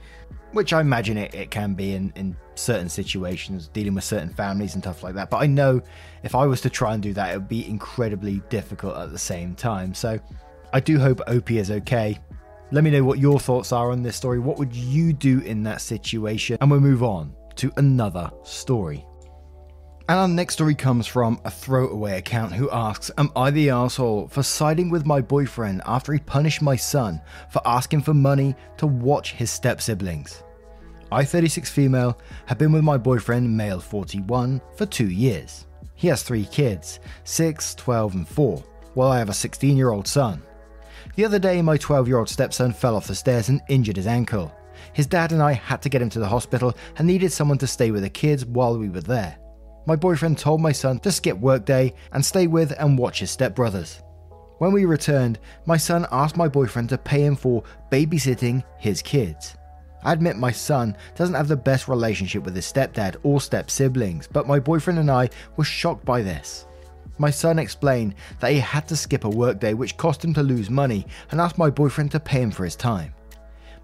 which 0.53 0.71
I 0.71 0.81
imagine 0.81 1.17
it, 1.17 1.35
it 1.35 1.51
can 1.51 1.73
be 1.73 1.93
in, 1.93 2.13
in 2.15 2.37
certain 2.55 2.89
situations, 2.89 3.67
dealing 3.67 3.95
with 3.95 4.03
certain 4.03 4.29
families 4.29 4.75
and 4.75 4.83
stuff 4.83 5.03
like 5.03 5.13
that. 5.15 5.29
But 5.29 5.37
I 5.37 5.45
know 5.45 5.81
if 6.23 6.35
I 6.35 6.45
was 6.45 6.61
to 6.61 6.69
try 6.69 6.93
and 6.93 7.03
do 7.03 7.13
that, 7.13 7.33
it 7.33 7.37
would 7.37 7.49
be 7.49 7.67
incredibly 7.67 8.41
difficult 8.49 8.97
at 8.97 9.11
the 9.11 9.19
same 9.19 9.53
time. 9.53 9.93
So 9.93 10.19
I 10.73 10.79
do 10.79 10.99
hope 10.99 11.21
OP 11.27 11.51
is 11.51 11.69
okay. 11.69 12.17
Let 12.71 12.83
me 12.83 12.91
know 12.91 13.03
what 13.03 13.19
your 13.19 13.39
thoughts 13.39 13.71
are 13.73 13.91
on 13.91 14.03
this 14.03 14.15
story. 14.15 14.39
What 14.39 14.57
would 14.57 14.73
you 14.73 15.11
do 15.11 15.39
in 15.41 15.63
that 15.63 15.81
situation? 15.81 16.57
And 16.61 16.71
we'll 16.71 16.79
move 16.79 17.03
on 17.03 17.35
to 17.55 17.71
another 17.77 18.31
story. 18.43 19.05
And 20.09 20.17
our 20.17 20.27
next 20.27 20.55
story 20.55 20.73
comes 20.73 21.05
from 21.05 21.39
a 21.45 21.51
throwaway 21.51 22.17
account 22.17 22.51
who 22.51 22.71
asks 22.71 23.11
Am 23.19 23.31
I 23.35 23.51
the 23.51 23.69
asshole 23.69 24.27
for 24.29 24.41
siding 24.41 24.89
with 24.89 25.05
my 25.05 25.21
boyfriend 25.21 25.83
after 25.85 26.11
he 26.11 26.17
punished 26.17 26.63
my 26.63 26.75
son 26.75 27.21
for 27.51 27.61
asking 27.63 28.01
for 28.01 28.15
money 28.15 28.55
to 28.77 28.87
watch 28.87 29.33
his 29.33 29.51
step 29.51 29.79
siblings? 29.79 30.41
I, 31.11 31.23
36 31.23 31.69
female, 31.69 32.19
have 32.47 32.57
been 32.57 32.71
with 32.71 32.81
my 32.81 32.97
boyfriend, 32.97 33.55
male 33.55 33.79
41, 33.79 34.59
for 34.75 34.87
two 34.87 35.11
years. 35.11 35.67
He 35.93 36.07
has 36.07 36.23
three 36.23 36.45
kids 36.45 37.01
6, 37.25 37.75
12, 37.75 38.15
and 38.15 38.27
4, 38.27 38.63
while 38.95 39.11
I 39.11 39.19
have 39.19 39.29
a 39.29 39.33
16 39.33 39.77
year 39.77 39.91
old 39.91 40.07
son. 40.07 40.41
The 41.17 41.25
other 41.25 41.37
day, 41.37 41.61
my 41.61 41.77
12 41.77 42.07
year 42.07 42.17
old 42.17 42.29
stepson 42.29 42.73
fell 42.73 42.95
off 42.95 43.05
the 43.05 43.13
stairs 43.13 43.49
and 43.49 43.61
injured 43.69 43.97
his 43.97 44.07
ankle. 44.07 44.51
His 44.91 45.05
dad 45.05 45.33
and 45.33 45.43
I 45.43 45.51
had 45.51 45.83
to 45.83 45.89
get 45.89 46.01
him 46.01 46.09
to 46.09 46.19
the 46.19 46.27
hospital 46.27 46.75
and 46.97 47.05
needed 47.05 47.31
someone 47.31 47.59
to 47.59 47.67
stay 47.67 47.91
with 47.91 48.01
the 48.01 48.09
kids 48.09 48.43
while 48.43 48.75
we 48.75 48.89
were 48.89 49.01
there. 49.01 49.37
My 49.89 49.95
boyfriend 49.95 50.37
told 50.37 50.61
my 50.61 50.71
son 50.71 50.99
to 50.99 51.11
skip 51.11 51.35
workday 51.39 51.95
and 52.13 52.23
stay 52.23 52.45
with 52.45 52.75
and 52.77 52.95
watch 52.95 53.21
his 53.21 53.35
stepbrothers. 53.35 54.03
When 54.59 54.71
we 54.71 54.85
returned, 54.85 55.39
my 55.65 55.77
son 55.77 56.05
asked 56.11 56.37
my 56.37 56.47
boyfriend 56.47 56.89
to 56.89 56.97
pay 56.99 57.23
him 57.23 57.35
for 57.35 57.63
babysitting 57.91 58.63
his 58.77 59.01
kids. 59.01 59.57
I 60.03 60.13
admit 60.13 60.37
my 60.37 60.51
son 60.51 60.95
doesn't 61.15 61.33
have 61.33 61.47
the 61.47 61.55
best 61.55 61.87
relationship 61.87 62.43
with 62.43 62.55
his 62.55 62.71
stepdad 62.71 63.15
or 63.23 63.41
step 63.41 63.71
siblings, 63.71 64.27
but 64.27 64.45
my 64.45 64.59
boyfriend 64.59 64.99
and 64.99 65.09
I 65.09 65.31
were 65.57 65.63
shocked 65.63 66.05
by 66.05 66.21
this. 66.21 66.67
My 67.17 67.31
son 67.31 67.57
explained 67.57 68.13
that 68.41 68.51
he 68.51 68.59
had 68.59 68.87
to 68.89 68.95
skip 68.95 69.23
a 69.23 69.29
workday 69.29 69.73
which 69.73 69.97
cost 69.97 70.23
him 70.23 70.35
to 70.35 70.43
lose 70.43 70.69
money 70.69 71.07
and 71.31 71.41
asked 71.41 71.57
my 71.57 71.71
boyfriend 71.71 72.11
to 72.11 72.19
pay 72.19 72.43
him 72.43 72.51
for 72.51 72.63
his 72.63 72.75
time. 72.75 73.15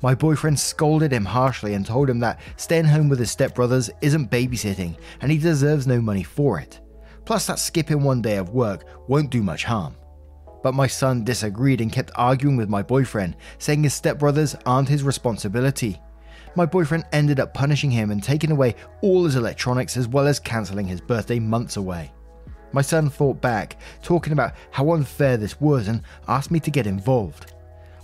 My 0.06 0.14
boyfriend 0.14 0.60
scolded 0.60 1.12
him 1.12 1.26
harshly 1.26 1.74
and 1.74 1.84
told 1.84 2.12
him 2.12 2.20
that 2.20 2.40
staying 2.58 2.86
home 2.86 3.10
with 3.10 3.18
his 3.18 3.36
stepbrothers 3.36 3.90
isn't 4.04 4.30
babysitting 4.30 5.00
and 5.20 5.32
he 5.32 5.40
deserves 5.40 5.88
no 5.88 6.00
money 6.00 6.22
for 6.22 6.60
it. 6.60 6.80
Plus, 7.26 7.48
that 7.48 7.58
skipping 7.58 8.04
one 8.04 8.22
day 8.22 8.36
of 8.36 8.52
work 8.52 8.86
won't 9.08 9.32
do 9.32 9.42
much 9.42 9.64
harm. 9.64 9.96
But 10.62 10.76
my 10.76 10.86
son 10.86 11.24
disagreed 11.24 11.82
and 11.82 11.92
kept 11.92 12.12
arguing 12.14 12.56
with 12.56 12.70
my 12.70 12.84
boyfriend, 12.84 13.36
saying 13.58 13.82
his 13.82 14.00
stepbrothers 14.00 14.56
aren't 14.68 14.90
his 14.90 15.02
responsibility. 15.02 16.00
My 16.56 16.68
boyfriend 16.68 17.06
ended 17.12 17.40
up 17.40 17.56
punishing 17.56 17.90
him 17.90 18.12
and 18.12 18.22
taking 18.22 18.52
away 18.52 18.76
all 19.02 19.24
his 19.24 19.38
electronics 19.38 19.98
as 19.98 20.08
well 20.08 20.28
as 20.28 20.40
cancelling 20.40 20.86
his 20.86 21.02
birthday 21.02 21.40
months 21.40 21.78
away. 21.78 22.14
My 22.74 22.84
son 22.84 23.10
fought 23.10 23.42
back, 23.42 23.78
talking 24.04 24.34
about 24.34 24.54
how 24.70 24.94
unfair 24.94 25.36
this 25.36 25.60
was 25.60 25.88
and 25.88 26.04
asked 26.28 26.52
me 26.52 26.60
to 26.60 26.70
get 26.70 26.86
involved. 26.86 27.55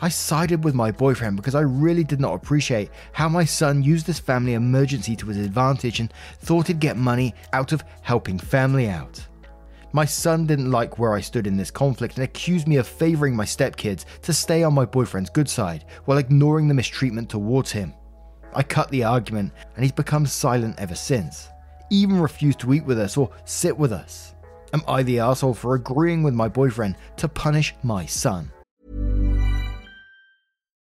I 0.03 0.09
sided 0.09 0.63
with 0.63 0.73
my 0.73 0.91
boyfriend 0.91 1.37
because 1.37 1.53
I 1.53 1.61
really 1.61 2.03
did 2.03 2.19
not 2.19 2.33
appreciate 2.33 2.89
how 3.11 3.29
my 3.29 3.45
son 3.45 3.83
used 3.83 4.07
this 4.07 4.17
family 4.17 4.55
emergency 4.55 5.15
to 5.17 5.27
his 5.27 5.37
advantage 5.37 5.99
and 5.99 6.11
thought 6.39 6.67
he'd 6.67 6.79
get 6.79 6.97
money 6.97 7.35
out 7.53 7.71
of 7.71 7.83
helping 8.01 8.39
family 8.39 8.89
out. 8.89 9.23
My 9.93 10.05
son 10.05 10.47
didn't 10.47 10.71
like 10.71 10.97
where 10.97 11.13
I 11.13 11.21
stood 11.21 11.45
in 11.45 11.55
this 11.55 11.69
conflict 11.69 12.15
and 12.15 12.23
accused 12.23 12.67
me 12.67 12.77
of 12.77 12.87
favouring 12.87 13.35
my 13.35 13.45
stepkids 13.45 14.05
to 14.23 14.33
stay 14.33 14.63
on 14.63 14.73
my 14.73 14.85
boyfriend's 14.85 15.29
good 15.29 15.49
side 15.49 15.85
while 16.05 16.17
ignoring 16.17 16.67
the 16.67 16.73
mistreatment 16.73 17.29
towards 17.29 17.71
him. 17.71 17.93
I 18.55 18.63
cut 18.63 18.89
the 18.89 19.03
argument 19.03 19.53
and 19.75 19.83
he's 19.83 19.91
become 19.91 20.25
silent 20.25 20.79
ever 20.79 20.95
since. 20.95 21.49
even 21.91 22.19
refused 22.19 22.59
to 22.61 22.73
eat 22.73 22.85
with 22.85 22.97
us 22.97 23.17
or 23.17 23.29
sit 23.43 23.77
with 23.77 23.91
us. 23.91 24.33
Am 24.73 24.81
I 24.87 25.03
the 25.03 25.19
asshole 25.19 25.53
for 25.53 25.75
agreeing 25.75 26.23
with 26.23 26.33
my 26.33 26.47
boyfriend 26.47 26.95
to 27.17 27.27
punish 27.27 27.75
my 27.83 28.05
son? 28.05 28.49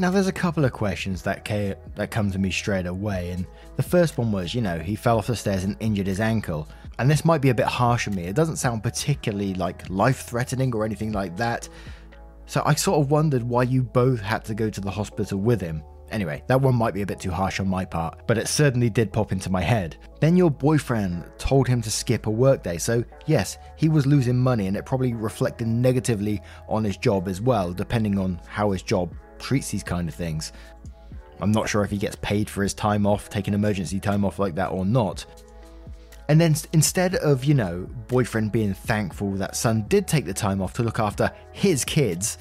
Now, 0.00 0.10
there's 0.10 0.28
a 0.28 0.32
couple 0.32 0.64
of 0.64 0.72
questions 0.72 1.20
that 1.22 1.44
ca- 1.44 1.74
that 1.96 2.10
come 2.10 2.30
to 2.30 2.38
me 2.38 2.50
straight 2.50 2.86
away, 2.86 3.32
and 3.32 3.46
the 3.76 3.82
first 3.82 4.16
one 4.16 4.32
was, 4.32 4.54
you 4.54 4.62
know, 4.62 4.78
he 4.78 4.96
fell 4.96 5.18
off 5.18 5.26
the 5.26 5.36
stairs 5.36 5.64
and 5.64 5.76
injured 5.78 6.06
his 6.06 6.20
ankle, 6.20 6.66
and 6.98 7.10
this 7.10 7.22
might 7.22 7.42
be 7.42 7.50
a 7.50 7.54
bit 7.54 7.66
harsh 7.66 8.08
on 8.08 8.14
me. 8.14 8.24
It 8.24 8.34
doesn't 8.34 8.56
sound 8.56 8.82
particularly 8.82 9.52
like 9.52 9.90
life-threatening 9.90 10.74
or 10.74 10.86
anything 10.86 11.12
like 11.12 11.36
that. 11.36 11.68
So 12.46 12.62
I 12.64 12.76
sort 12.76 12.98
of 12.98 13.10
wondered 13.10 13.42
why 13.42 13.64
you 13.64 13.82
both 13.82 14.22
had 14.22 14.42
to 14.46 14.54
go 14.54 14.70
to 14.70 14.80
the 14.80 14.90
hospital 14.90 15.38
with 15.38 15.60
him. 15.60 15.82
Anyway, 16.10 16.42
that 16.46 16.60
one 16.60 16.74
might 16.74 16.94
be 16.94 17.02
a 17.02 17.06
bit 17.06 17.20
too 17.20 17.30
harsh 17.30 17.60
on 17.60 17.68
my 17.68 17.84
part, 17.84 18.26
but 18.26 18.38
it 18.38 18.48
certainly 18.48 18.90
did 18.90 19.12
pop 19.12 19.32
into 19.32 19.50
my 19.50 19.60
head. 19.60 19.96
Then 20.20 20.36
your 20.36 20.50
boyfriend 20.50 21.24
told 21.38 21.68
him 21.68 21.80
to 21.82 21.90
skip 21.90 22.26
a 22.26 22.30
workday, 22.30 22.78
so 22.78 23.04
yes, 23.26 23.58
he 23.76 23.88
was 23.88 24.06
losing 24.06 24.36
money 24.36 24.66
and 24.66 24.76
it 24.76 24.86
probably 24.86 25.14
reflected 25.14 25.68
negatively 25.68 26.42
on 26.68 26.84
his 26.84 26.96
job 26.96 27.28
as 27.28 27.40
well, 27.40 27.72
depending 27.72 28.18
on 28.18 28.40
how 28.46 28.72
his 28.72 28.82
job 28.82 29.14
treats 29.38 29.70
these 29.70 29.82
kind 29.84 30.08
of 30.08 30.14
things. 30.14 30.52
I'm 31.40 31.52
not 31.52 31.68
sure 31.68 31.82
if 31.84 31.90
he 31.90 31.96
gets 31.96 32.16
paid 32.16 32.50
for 32.50 32.62
his 32.62 32.74
time 32.74 33.06
off, 33.06 33.30
taking 33.30 33.54
emergency 33.54 34.00
time 34.00 34.24
off 34.24 34.38
like 34.38 34.54
that 34.56 34.68
or 34.68 34.84
not. 34.84 35.24
And 36.28 36.40
then 36.40 36.54
instead 36.72 37.16
of, 37.16 37.44
you 37.44 37.54
know, 37.54 37.88
boyfriend 38.06 38.52
being 38.52 38.72
thankful 38.72 39.32
that 39.32 39.56
son 39.56 39.84
did 39.88 40.06
take 40.06 40.26
the 40.26 40.34
time 40.34 40.62
off 40.62 40.74
to 40.74 40.82
look 40.82 41.00
after 41.00 41.32
his 41.52 41.84
kids, 41.84 42.38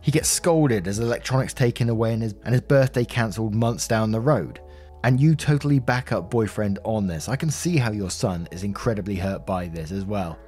he 0.00 0.10
gets 0.10 0.28
scolded 0.28 0.86
as 0.86 0.98
electronics 0.98 1.52
taken 1.52 1.88
away 1.88 2.12
and 2.12 2.22
his, 2.22 2.34
and 2.44 2.52
his 2.52 2.62
birthday 2.62 3.04
cancelled 3.04 3.54
months 3.54 3.88
down 3.88 4.10
the 4.10 4.20
road. 4.20 4.60
And 5.04 5.20
you 5.20 5.34
totally 5.34 5.78
back 5.78 6.12
up 6.12 6.30
boyfriend 6.30 6.78
on 6.84 7.06
this. 7.06 7.28
I 7.28 7.36
can 7.36 7.50
see 7.50 7.76
how 7.76 7.92
your 7.92 8.10
son 8.10 8.48
is 8.50 8.64
incredibly 8.64 9.14
hurt 9.14 9.46
by 9.46 9.68
this 9.68 9.92
as 9.92 10.04
well. 10.04 10.38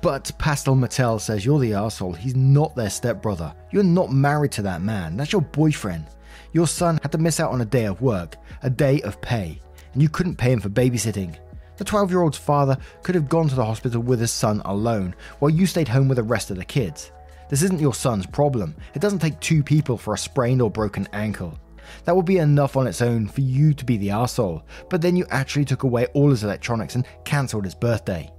But 0.00 0.30
Pastel 0.38 0.74
Mattel 0.74 1.20
says 1.20 1.44
you're 1.44 1.58
the 1.58 1.74
asshole. 1.74 2.12
He's 2.12 2.36
not 2.36 2.74
their 2.74 2.90
stepbrother. 2.90 3.54
You're 3.70 3.82
not 3.82 4.12
married 4.12 4.52
to 4.52 4.62
that 4.62 4.80
man. 4.80 5.16
That's 5.16 5.32
your 5.32 5.42
boyfriend. 5.42 6.06
Your 6.52 6.66
son 6.66 6.98
had 7.02 7.12
to 7.12 7.18
miss 7.18 7.40
out 7.40 7.52
on 7.52 7.60
a 7.60 7.66
day 7.66 7.84
of 7.84 8.00
work, 8.00 8.36
a 8.62 8.70
day 8.70 9.02
of 9.02 9.20
pay, 9.20 9.60
and 9.92 10.02
you 10.02 10.08
couldn't 10.08 10.36
pay 10.36 10.52
him 10.52 10.60
for 10.60 10.70
babysitting. 10.70 11.36
The 11.76 11.84
12 11.84 12.10
year 12.10 12.22
old's 12.22 12.38
father 12.38 12.78
could 13.02 13.14
have 13.14 13.28
gone 13.28 13.48
to 13.48 13.54
the 13.54 13.64
hospital 13.64 14.00
with 14.00 14.20
his 14.20 14.30
son 14.30 14.62
alone, 14.64 15.14
while 15.38 15.50
you 15.50 15.66
stayed 15.66 15.88
home 15.88 16.08
with 16.08 16.16
the 16.16 16.22
rest 16.22 16.50
of 16.50 16.56
the 16.56 16.64
kids. 16.64 17.12
This 17.48 17.62
isn't 17.62 17.80
your 17.80 17.94
son's 17.94 18.26
problem. 18.26 18.74
It 18.94 19.00
doesn't 19.00 19.20
take 19.20 19.38
two 19.40 19.62
people 19.62 19.96
for 19.96 20.14
a 20.14 20.18
sprained 20.18 20.60
or 20.60 20.70
broken 20.70 21.08
ankle. 21.12 21.58
That 22.04 22.16
would 22.16 22.24
be 22.24 22.38
enough 22.38 22.76
on 22.76 22.86
its 22.86 23.00
own 23.00 23.28
for 23.28 23.40
you 23.40 23.72
to 23.74 23.84
be 23.84 23.96
the 23.96 24.08
arsehole, 24.08 24.62
but 24.90 25.00
then 25.00 25.14
you 25.14 25.24
actually 25.30 25.64
took 25.64 25.84
away 25.84 26.06
all 26.06 26.30
his 26.30 26.42
electronics 26.42 26.96
and 26.96 27.06
cancelled 27.24 27.64
his 27.64 27.74
birthday. 27.74 28.30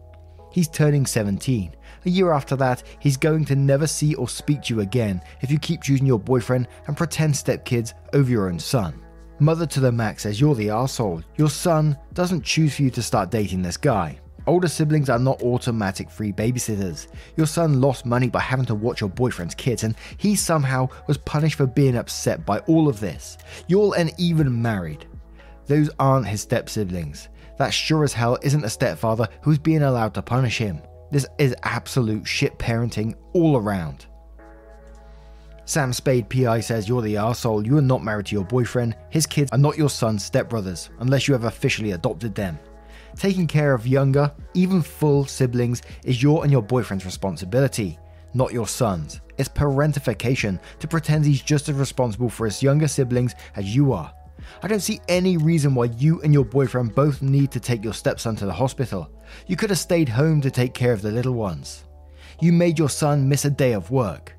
He's 0.52 0.68
turning 0.68 1.06
17. 1.06 1.76
A 2.06 2.10
year 2.10 2.32
after 2.32 2.56
that, 2.58 2.84
he's 3.00 3.18
going 3.18 3.46
to 3.46 3.56
never 3.56 3.88
see 3.88 4.16
or 4.16 4.28
speak 4.28 4.64
to 4.64 4.76
you 4.76 4.82
again 4.82 5.22
if 5.42 5.52
you 5.52 5.60
keep 5.60 5.84
choosing 5.84 6.06
your 6.06 6.20
boyfriend 6.20 6.68
and 6.88 6.98
pretend 6.98 7.34
stepkids 7.34 7.94
over 8.14 8.30
your 8.30 8.50
own 8.50 8.60
son. 8.60 9.02
Mother 9.40 9.68
to 9.68 9.80
the 9.80 9.92
Max 9.92 10.24
says 10.24 10.42
you're 10.42 10.56
the 10.56 10.70
asshole. 10.70 11.22
Your 11.38 11.50
son 11.50 11.98
doesn't 12.14 12.44
choose 12.44 12.76
for 12.76 12.82
you 12.82 12.90
to 12.92 13.04
start 13.04 13.30
dating 13.30 13.62
this 13.62 13.78
guy. 13.78 14.20
Older 14.48 14.70
siblings 14.70 15.10
are 15.10 15.20
not 15.20 15.42
automatic 15.44 16.10
free 16.10 16.32
babysitters. 16.32 17.08
Your 17.36 17.48
son 17.48 17.82
lost 17.82 18.06
money 18.06 18.30
by 18.30 18.40
having 18.40 18.66
to 18.68 18.76
watch 18.76 19.02
your 19.02 19.10
boyfriend's 19.10 19.54
kids, 19.54 19.84
and 19.84 19.94
he 20.16 20.36
somehow 20.36 20.88
was 21.06 21.18
punished 21.18 21.58
for 21.58 21.68
being 21.68 21.98
upset 21.98 22.46
by 22.46 22.60
all 22.60 22.88
of 22.88 23.02
this. 23.02 23.38
You're 23.68 23.94
and 23.98 24.14
even 24.18 24.62
married. 24.62 25.06
Those 25.66 25.90
aren't 26.00 26.28
his 26.28 26.42
step 26.42 26.70
siblings. 26.70 27.28
That 27.58 27.74
sure 27.74 28.06
as 28.06 28.14
hell 28.14 28.38
isn't 28.42 28.64
a 28.64 28.70
stepfather 28.70 29.28
who's 29.42 29.60
being 29.60 29.84
allowed 29.84 30.14
to 30.14 30.22
punish 30.22 30.58
him. 30.58 30.82
This 31.12 31.28
is 31.38 31.56
absolute 31.64 32.26
shit 32.26 32.58
parenting 32.58 33.16
all 33.34 33.58
around. 33.58 34.06
Sam 35.66 35.92
Spade 35.92 36.30
PI 36.30 36.62
says 36.62 36.88
you're 36.88 37.02
the 37.02 37.16
arsehole, 37.16 37.66
you 37.66 37.78
are 37.78 37.82
not 37.82 38.02
married 38.02 38.28
to 38.28 38.36
your 38.36 38.46
boyfriend, 38.46 38.96
his 39.10 39.26
kids 39.26 39.52
are 39.52 39.58
not 39.58 39.78
your 39.78 39.90
son's 39.90 40.30
stepbrothers, 40.30 40.88
unless 41.00 41.28
you 41.28 41.34
have 41.34 41.44
officially 41.44 41.92
adopted 41.92 42.34
them. 42.34 42.58
Taking 43.18 43.48
care 43.48 43.74
of 43.74 43.88
younger, 43.88 44.32
even 44.54 44.84
full 44.84 45.26
siblings 45.26 45.82
is 46.04 46.22
your 46.22 46.44
and 46.44 46.52
your 46.52 46.62
boyfriend's 46.62 47.04
responsibility, 47.06 47.98
not 48.36 48.54
your 48.54 48.68
son's. 48.68 49.22
It's 49.40 49.50
parentification 49.50 50.60
to 50.80 50.88
pretend 50.88 51.26
he's 51.26 51.42
just 51.42 51.68
as 51.68 51.76
responsible 51.76 52.30
for 52.30 52.46
his 52.46 52.62
younger 52.62 52.88
siblings 52.88 53.34
as 53.56 53.76
you 53.76 53.92
are. 53.92 54.14
I 54.62 54.68
don't 54.68 54.82
see 54.82 55.02
any 55.10 55.36
reason 55.36 55.74
why 55.74 55.86
you 55.86 56.22
and 56.22 56.32
your 56.32 56.46
boyfriend 56.46 56.94
both 56.94 57.24
need 57.24 57.52
to 57.52 57.60
take 57.60 57.84
your 57.84 57.94
stepson 57.94 58.36
to 58.36 58.46
the 58.46 58.54
hospital. 58.54 59.10
You 59.48 59.56
could 59.56 59.72
have 59.72 59.80
stayed 59.80 60.10
home 60.10 60.40
to 60.42 60.52
take 60.52 60.76
care 60.76 60.94
of 60.94 61.02
the 61.02 61.12
little 61.12 61.34
ones. 61.34 61.86
You 62.40 62.54
made 62.54 62.78
your 62.78 62.90
son 62.90 63.28
miss 63.28 63.46
a 63.46 63.50
day 63.50 63.74
of 63.74 63.90
work. 63.90 64.34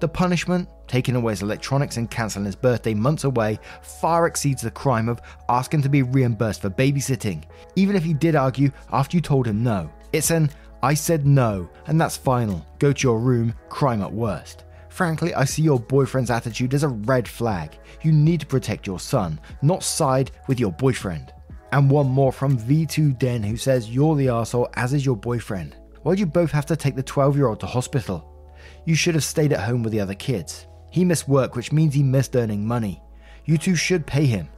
The 0.00 0.08
punishment, 0.08 0.68
taking 0.88 1.14
away 1.14 1.32
his 1.32 1.42
electronics 1.42 1.96
and 1.96 2.10
cancelling 2.10 2.46
his 2.46 2.56
birthday 2.56 2.94
months 2.94 3.24
away, 3.24 3.58
far 3.82 4.26
exceeds 4.26 4.62
the 4.62 4.70
crime 4.70 5.08
of 5.08 5.20
asking 5.48 5.82
to 5.82 5.88
be 5.88 6.02
reimbursed 6.02 6.62
for 6.62 6.70
babysitting, 6.70 7.44
even 7.76 7.94
if 7.94 8.02
he 8.02 8.14
did 8.14 8.34
argue 8.34 8.70
after 8.92 9.16
you 9.16 9.20
told 9.20 9.46
him 9.46 9.62
no. 9.62 9.90
It's 10.12 10.30
an 10.30 10.50
I 10.82 10.94
said 10.94 11.26
no, 11.26 11.68
and 11.86 12.00
that's 12.00 12.16
final. 12.16 12.64
Go 12.78 12.92
to 12.92 13.02
your 13.02 13.18
room, 13.18 13.54
crime 13.68 14.00
at 14.00 14.12
worst. 14.12 14.64
Frankly, 14.88 15.34
I 15.34 15.44
see 15.44 15.62
your 15.62 15.80
boyfriend's 15.80 16.30
attitude 16.30 16.72
as 16.74 16.82
a 16.82 16.88
red 16.88 17.26
flag. 17.26 17.78
You 18.02 18.12
need 18.12 18.40
to 18.40 18.46
protect 18.46 18.86
your 18.86 19.00
son, 19.00 19.40
not 19.60 19.82
side 19.82 20.30
with 20.46 20.58
your 20.58 20.72
boyfriend. 20.72 21.32
And 21.72 21.90
one 21.90 22.06
more 22.06 22.32
from 22.32 22.58
V2 22.58 23.18
Den 23.18 23.42
who 23.42 23.56
says 23.56 23.90
you're 23.90 24.16
the 24.16 24.28
asshole 24.28 24.68
as 24.74 24.94
is 24.94 25.04
your 25.04 25.16
boyfriend. 25.16 25.76
Why'd 26.02 26.18
you 26.18 26.26
both 26.26 26.50
have 26.52 26.66
to 26.66 26.76
take 26.76 26.96
the 26.96 27.02
12 27.02 27.36
year 27.36 27.48
old 27.48 27.60
to 27.60 27.66
hospital? 27.66 28.52
You 28.86 28.94
should 28.94 29.14
have 29.14 29.24
stayed 29.24 29.52
at 29.52 29.60
home 29.60 29.82
with 29.82 29.92
the 29.92 30.00
other 30.00 30.14
kids. 30.14 30.66
He 30.90 31.04
missed 31.04 31.28
work, 31.28 31.54
which 31.54 31.72
means 31.72 31.94
he 31.94 32.02
missed 32.02 32.36
earning 32.36 32.66
money. 32.66 33.02
You 33.44 33.58
two 33.58 33.74
should 33.74 34.06
pay 34.06 34.26
him. 34.26 34.48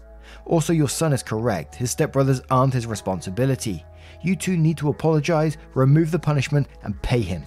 Also, 0.45 0.73
your 0.73 0.89
son 0.89 1.13
is 1.13 1.23
correct. 1.23 1.75
His 1.75 1.95
stepbrothers 1.95 2.45
aren't 2.51 2.75
his 2.75 2.87
responsibility. 2.87 3.85
You 4.23 4.37
two 4.37 4.57
need 4.57 4.77
to 4.79 4.89
apologize, 4.89 5.57
remove 5.75 6.11
the 6.11 6.19
punishment, 6.19 6.69
and 6.83 7.01
pay 7.03 7.21
him. 7.21 7.45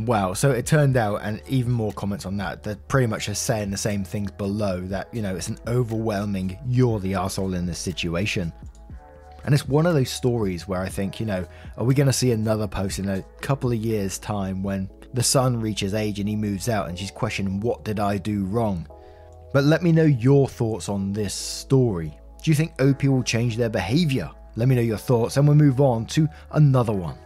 Wow, 0.00 0.32
so 0.32 0.52
it 0.52 0.64
turned 0.64 0.96
out, 0.96 1.22
and 1.22 1.42
even 1.48 1.72
more 1.72 1.92
comments 1.92 2.24
on 2.24 2.36
that, 2.36 2.62
they're 2.62 2.76
pretty 2.76 3.08
much 3.08 3.26
just 3.26 3.42
saying 3.42 3.70
the 3.70 3.76
same 3.76 4.04
things 4.04 4.30
below 4.30 4.80
that, 4.82 5.12
you 5.12 5.22
know, 5.22 5.34
it's 5.34 5.48
an 5.48 5.58
overwhelming, 5.66 6.56
you're 6.66 7.00
the 7.00 7.14
asshole 7.14 7.54
in 7.54 7.66
this 7.66 7.80
situation. 7.80 8.52
And 9.44 9.54
it's 9.54 9.66
one 9.66 9.86
of 9.86 9.94
those 9.94 10.10
stories 10.10 10.68
where 10.68 10.80
I 10.80 10.88
think, 10.88 11.18
you 11.18 11.26
know, 11.26 11.46
are 11.76 11.84
we 11.84 11.94
going 11.94 12.06
to 12.06 12.12
see 12.12 12.30
another 12.30 12.68
post 12.68 12.98
in 12.98 13.08
a 13.08 13.22
couple 13.40 13.72
of 13.72 13.78
years' 13.78 14.18
time 14.18 14.62
when 14.62 14.88
the 15.14 15.22
son 15.22 15.60
reaches 15.60 15.94
age 15.94 16.20
and 16.20 16.28
he 16.28 16.36
moves 16.36 16.68
out 16.68 16.88
and 16.88 16.98
she's 16.98 17.10
questioning, 17.10 17.60
what 17.60 17.84
did 17.84 18.00
I 18.00 18.18
do 18.18 18.44
wrong? 18.44 18.86
But 19.52 19.64
let 19.64 19.82
me 19.82 19.92
know 19.92 20.04
your 20.04 20.48
thoughts 20.48 20.88
on 20.88 21.12
this 21.12 21.34
story. 21.34 22.18
Do 22.42 22.50
you 22.50 22.54
think 22.54 22.80
OP 22.80 23.04
will 23.04 23.22
change 23.22 23.56
their 23.56 23.70
behavior? 23.70 24.30
Let 24.56 24.68
me 24.68 24.74
know 24.74 24.82
your 24.82 24.98
thoughts 24.98 25.36
and 25.36 25.46
we'll 25.46 25.56
move 25.56 25.80
on 25.80 26.06
to 26.06 26.28
another 26.52 26.92
one. 26.92 27.16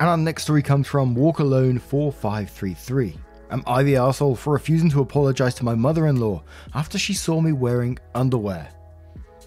And 0.00 0.08
our 0.08 0.16
next 0.16 0.44
story 0.44 0.62
comes 0.62 0.86
from 0.86 1.14
Walk 1.14 1.38
Alone 1.38 1.78
4533. 1.78 3.16
Am 3.50 3.62
I 3.66 3.82
the 3.82 3.96
asshole 3.96 4.36
for 4.36 4.52
refusing 4.52 4.90
to 4.90 5.00
apologize 5.00 5.54
to 5.56 5.64
my 5.64 5.74
mother 5.74 6.06
in 6.06 6.16
law 6.16 6.42
after 6.74 6.98
she 6.98 7.14
saw 7.14 7.40
me 7.40 7.52
wearing 7.52 7.98
underwear? 8.14 8.68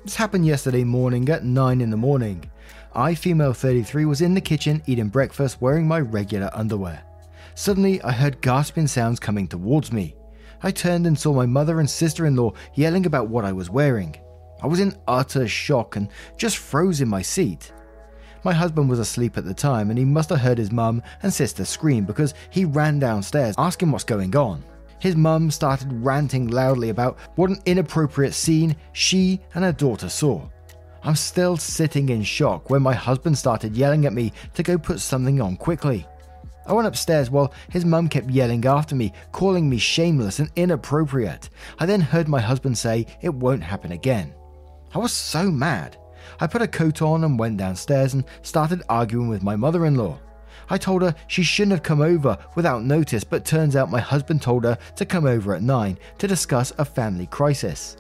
This 0.04 0.16
happened 0.16 0.46
yesterday 0.46 0.84
morning 0.84 1.28
at 1.30 1.44
9 1.44 1.82
in 1.82 1.90
the 1.90 1.98
morning. 1.98 2.50
I, 2.94 3.14
female 3.14 3.54
33, 3.54 4.06
was 4.06 4.22
in 4.22 4.34
the 4.34 4.42
kitchen 4.42 4.82
eating 4.86 5.10
breakfast 5.10 5.62
wearing 5.62 5.88
my 5.88 6.00
regular 6.00 6.50
underwear. 6.54 7.04
Suddenly, 7.58 8.00
I 8.04 8.12
heard 8.12 8.40
gasping 8.42 8.86
sounds 8.86 9.20
coming 9.20 9.48
towards 9.48 9.92
me. 9.92 10.16
I 10.62 10.70
turned 10.70 11.08
and 11.08 11.18
saw 11.18 11.34
my 11.34 11.48
mother 11.48 11.80
and 11.80 11.90
sister 11.90 12.28
in 12.28 12.36
law 12.36 12.54
yelling 12.76 13.08
about 13.08 13.30
what 13.30 13.46
I 13.46 13.52
was 13.52 13.68
wearing. 13.68 14.16
I 14.62 14.68
was 14.68 14.80
in 14.80 14.96
utter 15.08 15.48
shock 15.48 15.96
and 15.96 16.08
just 16.38 16.58
froze 16.58 17.02
in 17.02 17.08
my 17.08 17.24
seat. 17.24 17.74
My 18.44 18.54
husband 18.54 18.92
was 18.92 19.00
asleep 19.00 19.40
at 19.40 19.44
the 19.44 19.56
time 19.56 19.90
and 19.90 19.98
he 19.98 20.06
must 20.06 20.30
have 20.30 20.42
heard 20.42 20.60
his 20.60 20.72
mum 20.72 21.02
and 21.24 21.34
sister 21.34 21.66
scream 21.66 22.06
because 22.06 22.36
he 22.52 22.64
ran 22.64 23.00
downstairs 23.00 23.56
asking 23.58 23.90
what's 23.90 24.04
going 24.04 24.36
on. 24.36 24.64
His 25.00 25.16
mum 25.16 25.50
started 25.50 25.92
ranting 25.92 26.50
loudly 26.50 26.90
about 26.90 27.18
what 27.38 27.50
an 27.50 27.60
inappropriate 27.66 28.36
scene 28.36 28.76
she 28.94 29.42
and 29.56 29.64
her 29.64 29.74
daughter 29.74 30.10
saw. 30.10 30.48
I'm 31.02 31.16
still 31.16 31.58
sitting 31.58 32.10
in 32.10 32.22
shock 32.22 32.70
when 32.70 32.84
my 32.84 32.94
husband 32.94 33.36
started 33.36 33.76
yelling 33.76 34.06
at 34.06 34.14
me 34.14 34.32
to 34.54 34.62
go 34.62 34.78
put 34.78 35.00
something 35.00 35.42
on 35.42 35.58
quickly. 35.58 36.06
I 36.68 36.74
went 36.74 36.88
upstairs 36.88 37.32
while 37.32 37.54
his 37.72 37.86
mum 37.86 38.10
kept 38.10 38.30
yelling 38.30 38.66
after 38.66 38.94
me, 38.94 39.14
calling 39.32 39.70
me 39.70 39.78
shameless 39.78 40.40
and 40.40 40.52
inappropriate. 40.58 41.50
I 41.80 41.86
then 41.86 42.02
heard 42.02 42.28
my 42.28 42.42
husband 42.42 42.78
say 42.78 43.08
it 43.22 43.34
won't 43.34 43.64
happen 43.64 43.94
again. 43.94 44.34
I 44.94 45.00
was 45.00 45.14
so 45.14 45.50
mad. 45.50 45.98
I 46.42 46.48
put 46.48 46.62
a 46.62 46.68
coat 46.68 47.02
on 47.02 47.24
and 47.24 47.40
went 47.40 47.58
downstairs 47.58 48.14
and 48.14 48.26
started 48.42 48.84
arguing 48.90 49.30
with 49.30 49.44
my 49.44 49.56
mother 49.56 49.86
in 49.86 49.96
law. 49.96 50.20
I 50.70 50.78
told 50.78 51.02
her 51.04 51.16
she 51.28 51.44
shouldn't 51.44 51.72
have 51.72 51.84
come 51.84 52.02
over 52.02 52.38
without 52.56 52.84
notice, 52.84 53.24
but 53.24 53.46
turns 53.46 53.78
out 53.78 53.90
my 53.90 54.02
husband 54.02 54.42
told 54.42 54.66
her 54.66 54.78
to 54.98 55.06
come 55.06 55.26
over 55.26 55.56
at 55.56 55.62
9 55.62 55.98
to 56.18 56.28
discuss 56.28 56.74
a 56.78 56.84
family 56.84 57.28
crisis. 57.28 57.96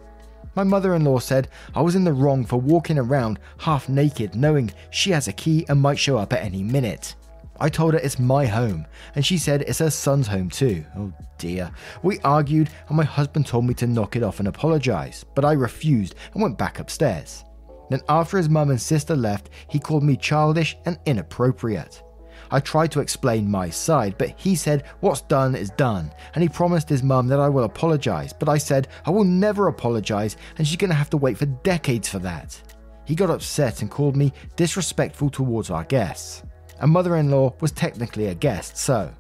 My 0.55 0.63
mother 0.63 0.95
in 0.95 1.05
law 1.05 1.19
said 1.19 1.47
I 1.73 1.81
was 1.81 1.95
in 1.95 2.03
the 2.03 2.11
wrong 2.11 2.43
for 2.43 2.59
walking 2.59 2.97
around 2.97 3.39
half 3.59 3.87
naked, 3.87 4.35
knowing 4.35 4.71
she 4.89 5.11
has 5.11 5.29
a 5.29 5.33
key 5.33 5.65
and 5.69 5.79
might 5.79 5.99
show 5.99 6.17
up 6.17 6.33
at 6.33 6.43
any 6.43 6.63
minute. 6.63 7.15
I 7.59 7.69
told 7.69 7.93
her 7.93 7.99
it's 7.99 8.19
my 8.19 8.45
home, 8.45 8.85
and 9.15 9.25
she 9.25 9.37
said 9.37 9.63
it's 9.63 9.79
her 9.79 9.89
son's 9.89 10.27
home 10.27 10.49
too. 10.49 10.85
Oh 10.95 11.11
dear. 11.37 11.71
We 12.03 12.19
argued, 12.19 12.69
and 12.87 12.97
my 12.97 13.03
husband 13.03 13.47
told 13.47 13.65
me 13.65 13.73
to 13.75 13.87
knock 13.87 14.15
it 14.15 14.23
off 14.23 14.39
and 14.39 14.47
apologise, 14.47 15.23
but 15.23 15.45
I 15.45 15.53
refused 15.53 16.15
and 16.33 16.41
went 16.41 16.57
back 16.57 16.79
upstairs. 16.79 17.43
Then, 17.89 18.01
after 18.09 18.37
his 18.37 18.49
mum 18.49 18.69
and 18.69 18.81
sister 18.81 19.15
left, 19.15 19.49
he 19.69 19.79
called 19.79 20.03
me 20.03 20.17
childish 20.17 20.77
and 20.85 20.99
inappropriate. 21.05 22.03
I 22.51 22.59
tried 22.59 22.91
to 22.91 22.99
explain 22.99 23.49
my 23.49 23.69
side, 23.69 24.17
but 24.17 24.39
he 24.39 24.55
said 24.55 24.83
what's 24.99 25.21
done 25.21 25.55
is 25.55 25.69
done, 25.71 26.13
and 26.33 26.43
he 26.43 26.49
promised 26.49 26.89
his 26.89 27.03
mum 27.03 27.27
that 27.27 27.39
I 27.39 27.49
will 27.49 27.63
apologise, 27.63 28.33
but 28.33 28.49
I 28.49 28.57
said 28.57 28.87
I 29.05 29.09
will 29.09 29.23
never 29.23 29.67
apologise, 29.67 30.37
and 30.57 30.67
she's 30.67 30.77
going 30.77 30.91
to 30.91 30.95
have 30.95 31.09
to 31.11 31.17
wait 31.17 31.37
for 31.37 31.45
decades 31.45 32.07
for 32.07 32.19
that. 32.19 32.61
He 33.05 33.15
got 33.15 33.29
upset 33.29 33.81
and 33.81 33.89
called 33.89 34.15
me 34.15 34.33
disrespectful 34.55 35.29
towards 35.29 35.69
our 35.69 35.85
guests 35.85 36.43
and 36.79 36.91
mother 36.91 37.17
in 37.17 37.31
law 37.31 37.53
was 37.59 37.71
technically 37.71 38.27
a 38.27 38.35
guest, 38.35 38.77
so. 38.77 39.11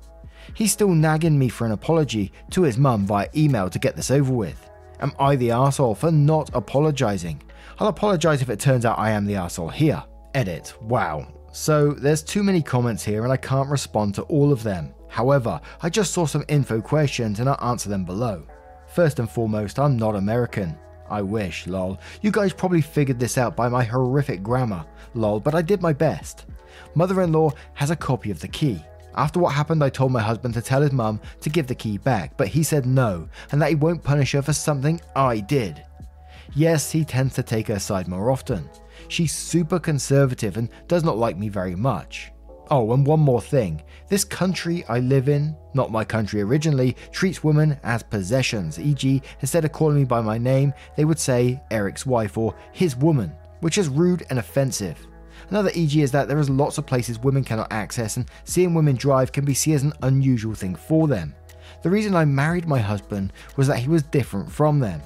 He's 0.53 0.71
still 0.71 0.89
nagging 0.89 1.37
me 1.37 1.49
for 1.49 1.65
an 1.65 1.71
apology 1.71 2.31
to 2.51 2.63
his 2.63 2.77
mum 2.77 3.05
via 3.05 3.27
email 3.35 3.69
to 3.69 3.79
get 3.79 3.95
this 3.95 4.11
over 4.11 4.33
with. 4.33 4.69
Am 4.99 5.13
I 5.19 5.35
the 5.35 5.51
asshole 5.51 5.95
for 5.95 6.11
not 6.11 6.49
apologising? 6.53 7.41
I'll 7.79 7.87
apologise 7.89 8.41
if 8.41 8.49
it 8.49 8.59
turns 8.59 8.85
out 8.85 8.97
I 8.97 9.11
am 9.11 9.25
the 9.25 9.35
asshole 9.35 9.69
here. 9.69 10.03
Edit. 10.33 10.73
Wow. 10.81 11.27
So 11.51 11.91
there's 11.91 12.23
too 12.23 12.43
many 12.43 12.61
comments 12.61 13.03
here 13.03 13.23
and 13.23 13.31
I 13.31 13.37
can't 13.37 13.69
respond 13.69 14.15
to 14.15 14.23
all 14.23 14.51
of 14.51 14.63
them. 14.63 14.93
However, 15.09 15.61
I 15.81 15.89
just 15.89 16.13
saw 16.13 16.25
some 16.25 16.45
info 16.47 16.81
questions 16.81 17.39
and 17.39 17.49
I'll 17.49 17.69
answer 17.69 17.89
them 17.89 18.05
below. 18.05 18.43
First 18.87 19.19
and 19.19 19.29
foremost, 19.29 19.79
I'm 19.79 19.97
not 19.97 20.15
American. 20.15 20.77
I 21.09 21.21
wish, 21.21 21.67
lol. 21.67 21.99
You 22.21 22.31
guys 22.31 22.53
probably 22.53 22.81
figured 22.81 23.19
this 23.19 23.37
out 23.37 23.55
by 23.55 23.69
my 23.69 23.83
horrific 23.83 24.43
grammar, 24.43 24.85
lol, 25.13 25.39
but 25.39 25.55
I 25.55 25.61
did 25.61 25.81
my 25.81 25.93
best 25.93 26.45
mother 26.95 27.21
in 27.21 27.31
law 27.31 27.51
has 27.73 27.91
a 27.91 27.95
copy 27.95 28.31
of 28.31 28.39
the 28.39 28.47
key. 28.47 28.83
After 29.15 29.39
what 29.39 29.53
happened, 29.53 29.83
I 29.83 29.89
told 29.89 30.11
my 30.11 30.21
husband 30.21 30.53
to 30.53 30.61
tell 30.61 30.81
his 30.81 30.91
mum 30.91 31.19
to 31.41 31.49
give 31.49 31.65
the 31.65 31.75
key 31.75 31.97
back, 31.97 32.37
but 32.37 32.47
he 32.47 32.61
said 32.61 32.85
no, 32.85 33.27
and 33.51 33.61
that 33.61 33.69
he 33.69 33.75
won't 33.75 34.03
punish 34.03 34.33
her 34.33 34.43
for 34.43 34.53
something 34.53 35.01
I 35.15 35.39
did. 35.39 35.83
Yes, 36.55 36.91
he 36.91 37.03
tends 37.03 37.33
to 37.35 37.43
take 37.43 37.67
her 37.67 37.79
side 37.79 38.07
more 38.07 38.29
often. 38.29 38.69
She's 39.07 39.33
super 39.33 39.79
conservative 39.79 40.57
and 40.57 40.69
does 40.87 41.03
not 41.03 41.17
like 41.17 41.37
me 41.37 41.49
very 41.49 41.75
much. 41.75 42.31
Oh, 42.69 42.91
and 42.93 43.07
one 43.07 43.21
more 43.21 43.41
thing. 43.41 43.81
This 44.09 44.25
country 44.25 44.83
I 44.89 44.99
live 44.99 45.29
in, 45.29 45.55
not 45.73 45.91
my 45.91 46.03
country 46.03 46.41
originally, 46.41 46.95
treats 47.11 47.43
women 47.43 47.79
as 47.83 48.03
possessions, 48.03 48.77
e.g., 48.79 49.21
instead 49.41 49.65
of 49.65 49.71
calling 49.71 49.97
me 49.97 50.03
by 50.03 50.21
my 50.21 50.37
name, 50.37 50.73
they 50.95 51.05
would 51.05 51.19
say 51.19 51.61
Eric's 51.71 52.05
wife 52.05 52.37
or 52.37 52.53
his 52.73 52.95
woman, 52.95 53.33
which 53.61 53.77
is 53.77 53.87
rude 53.87 54.25
and 54.29 54.37
offensive. 54.37 55.07
Another 55.49 55.71
EG 55.75 55.97
is 55.97 56.11
that 56.11 56.27
there 56.27 56.39
is 56.39 56.49
lots 56.49 56.77
of 56.77 56.85
places 56.85 57.19
women 57.19 57.43
cannot 57.43 57.71
access, 57.71 58.17
and 58.17 58.29
seeing 58.43 58.73
women 58.73 58.95
drive 58.95 59.31
can 59.31 59.45
be 59.45 59.53
seen 59.53 59.75
as 59.75 59.83
an 59.83 59.93
unusual 60.03 60.53
thing 60.53 60.75
for 60.75 61.07
them. 61.07 61.33
The 61.83 61.89
reason 61.89 62.15
I 62.15 62.25
married 62.25 62.67
my 62.67 62.79
husband 62.79 63.31
was 63.55 63.67
that 63.67 63.79
he 63.79 63.87
was 63.87 64.03
different 64.03 64.51
from 64.51 64.79
them. 64.79 65.01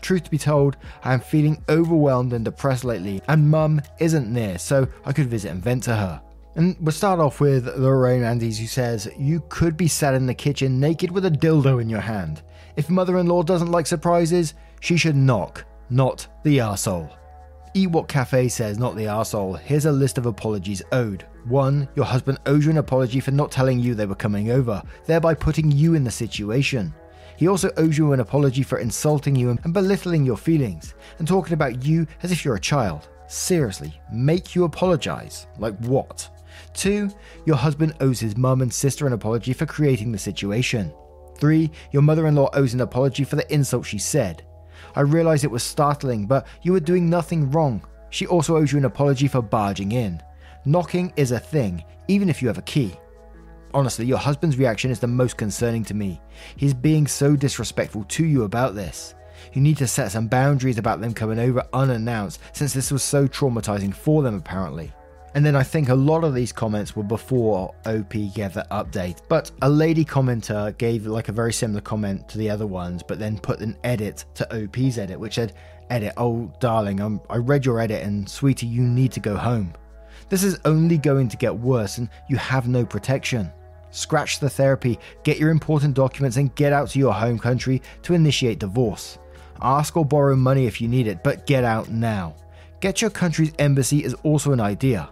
Truth 0.00 0.24
to 0.24 0.30
be 0.30 0.38
told, 0.38 0.76
I 1.04 1.14
am 1.14 1.20
feeling 1.20 1.64
overwhelmed 1.68 2.32
and 2.32 2.44
depressed 2.44 2.84
lately, 2.84 3.22
and 3.28 3.50
mum 3.50 3.80
isn't 3.98 4.32
near, 4.32 4.58
so 4.58 4.86
I 5.04 5.12
could 5.12 5.28
visit 5.28 5.50
and 5.50 5.62
vent 5.62 5.84
to 5.84 5.94
her. 5.94 6.20
And 6.54 6.76
we'll 6.80 6.92
start 6.92 7.18
off 7.18 7.40
with 7.40 7.66
Lorraine 7.78 8.24
Andes, 8.24 8.58
who 8.58 8.66
says, 8.66 9.08
You 9.18 9.42
could 9.48 9.76
be 9.76 9.88
sat 9.88 10.14
in 10.14 10.26
the 10.26 10.34
kitchen 10.34 10.78
naked 10.78 11.10
with 11.10 11.24
a 11.24 11.30
dildo 11.30 11.80
in 11.80 11.88
your 11.88 12.00
hand. 12.00 12.42
If 12.76 12.90
mother 12.90 13.18
in 13.18 13.26
law 13.26 13.42
doesn't 13.42 13.70
like 13.70 13.86
surprises, 13.86 14.54
she 14.80 14.96
should 14.96 15.16
knock, 15.16 15.64
not 15.88 16.26
the 16.42 16.58
arsehole. 16.58 17.10
Eat 17.74 17.86
What 17.86 18.06
Cafe 18.06 18.48
says, 18.48 18.78
not 18.78 18.96
the 18.96 19.06
arsehole. 19.06 19.58
Here's 19.58 19.86
a 19.86 19.92
list 19.92 20.18
of 20.18 20.26
apologies 20.26 20.82
owed. 20.92 21.24
1. 21.46 21.88
Your 21.96 22.04
husband 22.04 22.38
owes 22.44 22.66
you 22.66 22.70
an 22.70 22.76
apology 22.76 23.18
for 23.18 23.30
not 23.30 23.50
telling 23.50 23.78
you 23.78 23.94
they 23.94 24.04
were 24.04 24.14
coming 24.14 24.50
over, 24.50 24.82
thereby 25.06 25.32
putting 25.32 25.70
you 25.70 25.94
in 25.94 26.04
the 26.04 26.10
situation. 26.10 26.92
He 27.38 27.48
also 27.48 27.70
owes 27.78 27.96
you 27.96 28.12
an 28.12 28.20
apology 28.20 28.62
for 28.62 28.76
insulting 28.76 29.34
you 29.34 29.48
and 29.48 29.72
belittling 29.72 30.26
your 30.26 30.36
feelings, 30.36 30.94
and 31.18 31.26
talking 31.26 31.54
about 31.54 31.82
you 31.82 32.06
as 32.22 32.30
if 32.30 32.44
you're 32.44 32.56
a 32.56 32.60
child. 32.60 33.08
Seriously, 33.26 33.98
make 34.12 34.54
you 34.54 34.64
apologize? 34.64 35.46
Like 35.58 35.78
what? 35.78 36.28
2. 36.74 37.10
Your 37.46 37.56
husband 37.56 37.94
owes 38.00 38.20
his 38.20 38.36
mum 38.36 38.60
and 38.60 38.72
sister 38.72 39.06
an 39.06 39.14
apology 39.14 39.54
for 39.54 39.64
creating 39.64 40.12
the 40.12 40.18
situation. 40.18 40.92
3. 41.38 41.70
Your 41.90 42.02
mother 42.02 42.26
in 42.26 42.34
law 42.34 42.50
owes 42.52 42.74
an 42.74 42.82
apology 42.82 43.24
for 43.24 43.36
the 43.36 43.50
insult 43.50 43.86
she 43.86 43.98
said. 43.98 44.44
I 44.94 45.00
realized 45.00 45.44
it 45.44 45.50
was 45.50 45.62
startling, 45.62 46.26
but 46.26 46.46
you 46.62 46.72
were 46.72 46.80
doing 46.80 47.08
nothing 47.08 47.50
wrong. 47.50 47.84
She 48.10 48.26
also 48.26 48.56
owes 48.56 48.72
you 48.72 48.78
an 48.78 48.84
apology 48.84 49.28
for 49.28 49.42
barging 49.42 49.92
in. 49.92 50.22
Knocking 50.64 51.12
is 51.16 51.32
a 51.32 51.38
thing, 51.38 51.84
even 52.08 52.28
if 52.28 52.42
you 52.42 52.48
have 52.48 52.58
a 52.58 52.62
key. 52.62 52.94
Honestly, 53.74 54.04
your 54.04 54.18
husband's 54.18 54.58
reaction 54.58 54.90
is 54.90 55.00
the 55.00 55.06
most 55.06 55.36
concerning 55.36 55.84
to 55.84 55.94
me. 55.94 56.20
He's 56.56 56.74
being 56.74 57.06
so 57.06 57.36
disrespectful 57.36 58.04
to 58.04 58.24
you 58.24 58.44
about 58.44 58.74
this. 58.74 59.14
You 59.54 59.62
need 59.62 59.78
to 59.78 59.86
set 59.86 60.12
some 60.12 60.28
boundaries 60.28 60.78
about 60.78 61.00
them 61.00 61.14
coming 61.14 61.38
over 61.38 61.66
unannounced, 61.72 62.38
since 62.52 62.72
this 62.72 62.92
was 62.92 63.02
so 63.02 63.26
traumatizing 63.26 63.94
for 63.94 64.22
them, 64.22 64.36
apparently. 64.36 64.92
And 65.34 65.46
then 65.46 65.56
I 65.56 65.62
think 65.62 65.88
a 65.88 65.94
lot 65.94 66.24
of 66.24 66.34
these 66.34 66.52
comments 66.52 66.94
were 66.94 67.02
before 67.02 67.74
OP 67.86 68.10
gave 68.10 68.52
update. 68.70 69.20
But 69.28 69.50
a 69.62 69.68
lady 69.68 70.04
commenter 70.04 70.76
gave 70.76 71.06
like 71.06 71.28
a 71.28 71.32
very 71.32 71.52
similar 71.52 71.80
comment 71.80 72.28
to 72.28 72.38
the 72.38 72.50
other 72.50 72.66
ones, 72.66 73.02
but 73.02 73.18
then 73.18 73.38
put 73.38 73.60
an 73.60 73.76
edit 73.82 74.26
to 74.34 74.64
OP's 74.64 74.98
edit, 74.98 75.18
which 75.18 75.34
said, 75.34 75.54
Edit, 75.90 76.12
oh 76.16 76.52
darling, 76.60 77.00
I'm, 77.00 77.20
I 77.28 77.36
read 77.36 77.66
your 77.66 77.80
edit 77.80 78.02
and 78.02 78.28
sweetie, 78.28 78.66
you 78.66 78.82
need 78.82 79.12
to 79.12 79.20
go 79.20 79.36
home. 79.36 79.74
This 80.28 80.42
is 80.42 80.58
only 80.64 80.96
going 80.96 81.28
to 81.28 81.36
get 81.36 81.54
worse 81.54 81.98
and 81.98 82.08
you 82.28 82.36
have 82.36 82.68
no 82.68 82.84
protection. 82.84 83.50
Scratch 83.90 84.38
the 84.38 84.48
therapy, 84.48 84.98
get 85.22 85.38
your 85.38 85.50
important 85.50 85.94
documents, 85.94 86.38
and 86.38 86.54
get 86.54 86.72
out 86.72 86.88
to 86.90 86.98
your 86.98 87.12
home 87.12 87.38
country 87.38 87.82
to 88.02 88.14
initiate 88.14 88.58
divorce. 88.58 89.18
Ask 89.60 89.96
or 89.96 90.04
borrow 90.04 90.34
money 90.34 90.66
if 90.66 90.80
you 90.80 90.88
need 90.88 91.06
it, 91.06 91.22
but 91.22 91.46
get 91.46 91.64
out 91.64 91.90
now. 91.90 92.34
Get 92.80 93.02
your 93.02 93.10
country's 93.10 93.52
embassy 93.58 94.02
is 94.02 94.14
also 94.24 94.52
an 94.52 94.60
idea. 94.60 95.10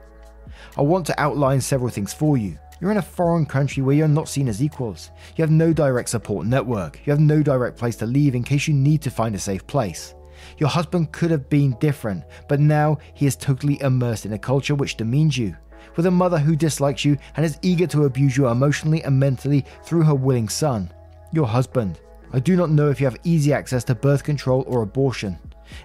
I 0.76 0.82
want 0.82 1.06
to 1.06 1.20
outline 1.20 1.60
several 1.60 1.90
things 1.90 2.14
for 2.14 2.36
you. 2.36 2.58
You're 2.80 2.92
in 2.92 2.96
a 2.96 3.02
foreign 3.02 3.44
country 3.44 3.82
where 3.82 3.94
you're 3.94 4.08
not 4.08 4.28
seen 4.28 4.48
as 4.48 4.62
equals. 4.62 5.10
You 5.36 5.42
have 5.42 5.50
no 5.50 5.72
direct 5.72 6.08
support 6.08 6.46
network. 6.46 7.00
You 7.04 7.10
have 7.10 7.20
no 7.20 7.42
direct 7.42 7.76
place 7.76 7.96
to 7.96 8.06
leave 8.06 8.34
in 8.34 8.42
case 8.42 8.68
you 8.68 8.74
need 8.74 9.02
to 9.02 9.10
find 9.10 9.34
a 9.34 9.38
safe 9.38 9.66
place. 9.66 10.14
Your 10.58 10.70
husband 10.70 11.12
could 11.12 11.30
have 11.30 11.50
been 11.50 11.76
different, 11.80 12.24
but 12.48 12.60
now 12.60 12.98
he 13.12 13.26
is 13.26 13.36
totally 13.36 13.80
immersed 13.82 14.24
in 14.24 14.32
a 14.32 14.38
culture 14.38 14.74
which 14.74 14.96
demeans 14.96 15.36
you. 15.36 15.54
With 15.96 16.06
a 16.06 16.10
mother 16.10 16.38
who 16.38 16.56
dislikes 16.56 17.04
you 17.04 17.18
and 17.36 17.44
is 17.44 17.58
eager 17.62 17.86
to 17.88 18.04
abuse 18.04 18.36
you 18.36 18.48
emotionally 18.48 19.02
and 19.02 19.18
mentally 19.18 19.66
through 19.84 20.04
her 20.04 20.14
willing 20.14 20.48
son. 20.48 20.90
Your 21.32 21.46
husband. 21.46 22.00
I 22.32 22.38
do 22.38 22.56
not 22.56 22.70
know 22.70 22.88
if 22.88 23.00
you 23.00 23.06
have 23.06 23.18
easy 23.24 23.52
access 23.52 23.84
to 23.84 23.94
birth 23.94 24.22
control 24.24 24.64
or 24.66 24.82
abortion. 24.82 25.38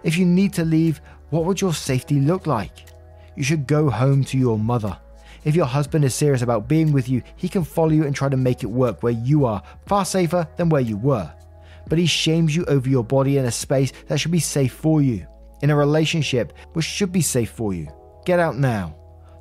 If 0.03 0.17
you 0.17 0.25
need 0.25 0.53
to 0.53 0.63
leave, 0.63 1.01
what 1.31 1.43
would 1.45 1.59
your 1.59 1.73
safety 1.73 2.19
look 2.19 2.47
like? 2.47 2.85
You 3.35 3.43
should 3.43 3.67
go 3.67 3.89
home 3.89 4.23
to 4.25 4.37
your 4.37 4.57
mother. 4.57 4.97
If 5.43 5.55
your 5.55 5.65
husband 5.65 6.05
is 6.05 6.15
serious 6.15 6.41
about 6.41 6.67
being 6.67 6.91
with 6.91 7.07
you, 7.07 7.21
he 7.35 7.47
can 7.47 7.63
follow 7.63 7.91
you 7.91 8.05
and 8.05 8.15
try 8.15 8.29
to 8.29 8.37
make 8.37 8.63
it 8.63 8.67
work 8.67 9.03
where 9.03 9.13
you 9.13 9.45
are, 9.45 9.61
far 9.85 10.03
safer 10.03 10.47
than 10.57 10.69
where 10.69 10.81
you 10.81 10.97
were. 10.97 11.31
But 11.87 11.99
he 11.99 12.07
shames 12.07 12.55
you 12.55 12.65
over 12.65 12.89
your 12.89 13.03
body 13.03 13.37
in 13.37 13.45
a 13.45 13.51
space 13.51 13.93
that 14.07 14.19
should 14.19 14.31
be 14.31 14.39
safe 14.39 14.73
for 14.73 15.03
you, 15.03 15.27
in 15.61 15.69
a 15.69 15.75
relationship 15.75 16.53
which 16.73 16.85
should 16.85 17.11
be 17.11 17.21
safe 17.21 17.51
for 17.51 17.73
you. 17.73 17.87
Get 18.25 18.39
out 18.39 18.57
now. 18.57 18.95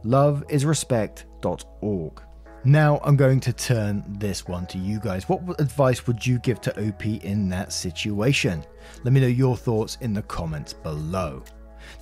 Loveisrespect.org. 0.05 2.21
Now 2.67 3.01
I'm 3.05 3.17
going 3.17 3.41
to 3.41 3.53
turn 3.53 4.05
this 4.09 4.47
one 4.47 4.67
to 4.69 4.79
you 4.79 5.01
guys. 5.01 5.29
What 5.29 5.61
advice 5.61 6.07
would 6.07 6.27
you 6.27 6.39
give 6.39 6.61
to 6.63 6.89
OP 6.89 7.05
in 7.05 7.49
that 7.51 7.73
situation? 7.73 8.65
Let 9.05 9.13
me 9.13 9.21
know 9.21 9.27
your 9.27 9.57
thoughts 9.57 9.99
in 10.01 10.15
the 10.15 10.23
comments 10.23 10.73
below. 10.73 11.43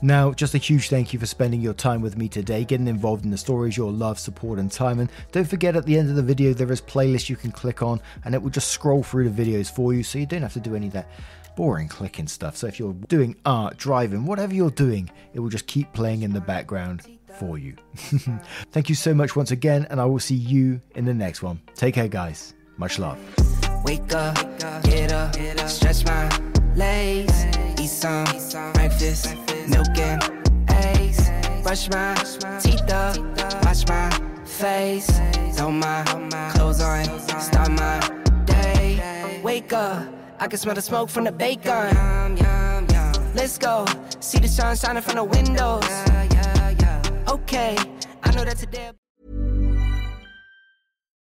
Now, 0.01 0.33
just 0.33 0.55
a 0.55 0.59
huge 0.59 0.89
thank 0.89 1.13
you 1.13 1.19
for 1.19 1.27
spending 1.27 1.61
your 1.61 1.75
time 1.75 2.03
with 2.03 2.17
me 2.17 2.29
today, 2.29 2.65
getting 2.65 2.89
involved 2.89 3.25
in 3.25 3.31
the 3.31 3.39
stories, 3.39 3.77
your 3.77 3.93
love, 3.93 4.19
support, 4.19 4.59
and 4.59 4.71
time. 4.71 5.01
And 5.01 5.11
don't 5.31 5.49
forget 5.49 5.77
at 5.77 5.87
the 5.87 5.99
end 5.99 6.11
of 6.11 6.17
the 6.17 6.23
video, 6.23 6.53
there 6.53 6.71
is 6.73 6.81
a 6.81 6.85
playlist 6.85 7.29
you 7.29 7.37
can 7.37 7.53
click 7.53 7.83
on, 7.83 8.01
and 8.25 8.35
it 8.35 8.43
will 8.43 8.51
just 8.51 8.69
scroll 8.69 9.03
through 9.03 9.29
the 9.29 9.43
videos 9.43 9.71
for 9.71 9.95
you, 9.95 10.03
so 10.03 10.19
you 10.19 10.27
don't 10.27 10.43
have 10.43 10.53
to 10.55 10.61
do 10.61 10.75
any 10.75 10.89
of 10.89 10.93
that 10.93 11.09
boring 11.57 11.89
clicking 11.89 12.27
stuff. 12.27 12.57
So 12.57 12.67
if 12.67 12.79
you're 12.79 12.95
doing 13.09 13.37
art, 13.45 13.77
driving, 13.77 14.25
whatever 14.25 14.55
you're 14.55 14.71
doing, 14.71 15.11
it 15.35 15.41
will 15.41 15.51
just 15.51 15.67
keep 15.67 15.93
playing 15.93 16.23
in 16.23 16.33
the 16.33 16.41
background 16.41 17.03
for 17.39 17.59
you. 17.59 17.77
Thank 18.73 18.89
you 18.89 18.95
so 18.95 19.15
much 19.15 19.37
once 19.37 19.51
again, 19.51 19.87
and 19.91 20.01
I 20.01 20.05
will 20.05 20.21
see 20.21 20.35
you 20.35 20.81
in 20.95 21.05
the 21.05 21.15
next 21.15 21.43
one. 21.43 21.61
Take 21.75 21.95
care, 21.95 22.09
guys. 22.09 22.55
Much 22.77 22.99
love. 22.99 23.19
Wake 23.85 24.15
up, 24.15 24.37
get 24.85 25.13
up, 25.13 25.35
stretch 25.69 26.05
my 26.05 26.52
legs, 26.77 27.47
eat 27.81 27.89
some 27.89 28.25
breakfast, 28.73 29.35
milk 29.69 29.97
and 29.99 30.23
eggs, 30.71 31.31
brush 31.63 31.89
my 31.91 32.15
teeth 32.61 32.91
up, 32.91 33.17
wash 33.65 33.87
my 33.89 34.11
face, 34.45 35.11
throw 35.55 35.71
my 35.71 36.05
clothes 36.53 36.81
on, 36.81 37.05
start 37.41 37.71
my 37.71 38.01
day. 38.45 39.41
Wake 39.43 39.73
up, 39.73 40.07
I 40.39 40.49
can 40.49 40.59
smell 40.59 40.75
the 40.75 40.83
smoke 40.83 41.09
from 41.09 41.25
the 41.25 41.33
bacon. 41.33 41.97
Let's 43.35 43.59
go, 43.59 43.87
see 44.21 44.39
the 44.39 44.49
sun 44.49 44.77
shining 44.77 45.03
from 45.03 45.17
the 45.17 45.25
windows. 45.25 45.85
Okay, 47.29 47.77
I 48.23 48.31
know 48.35 48.45
that 48.45 48.57
today. 48.59 48.93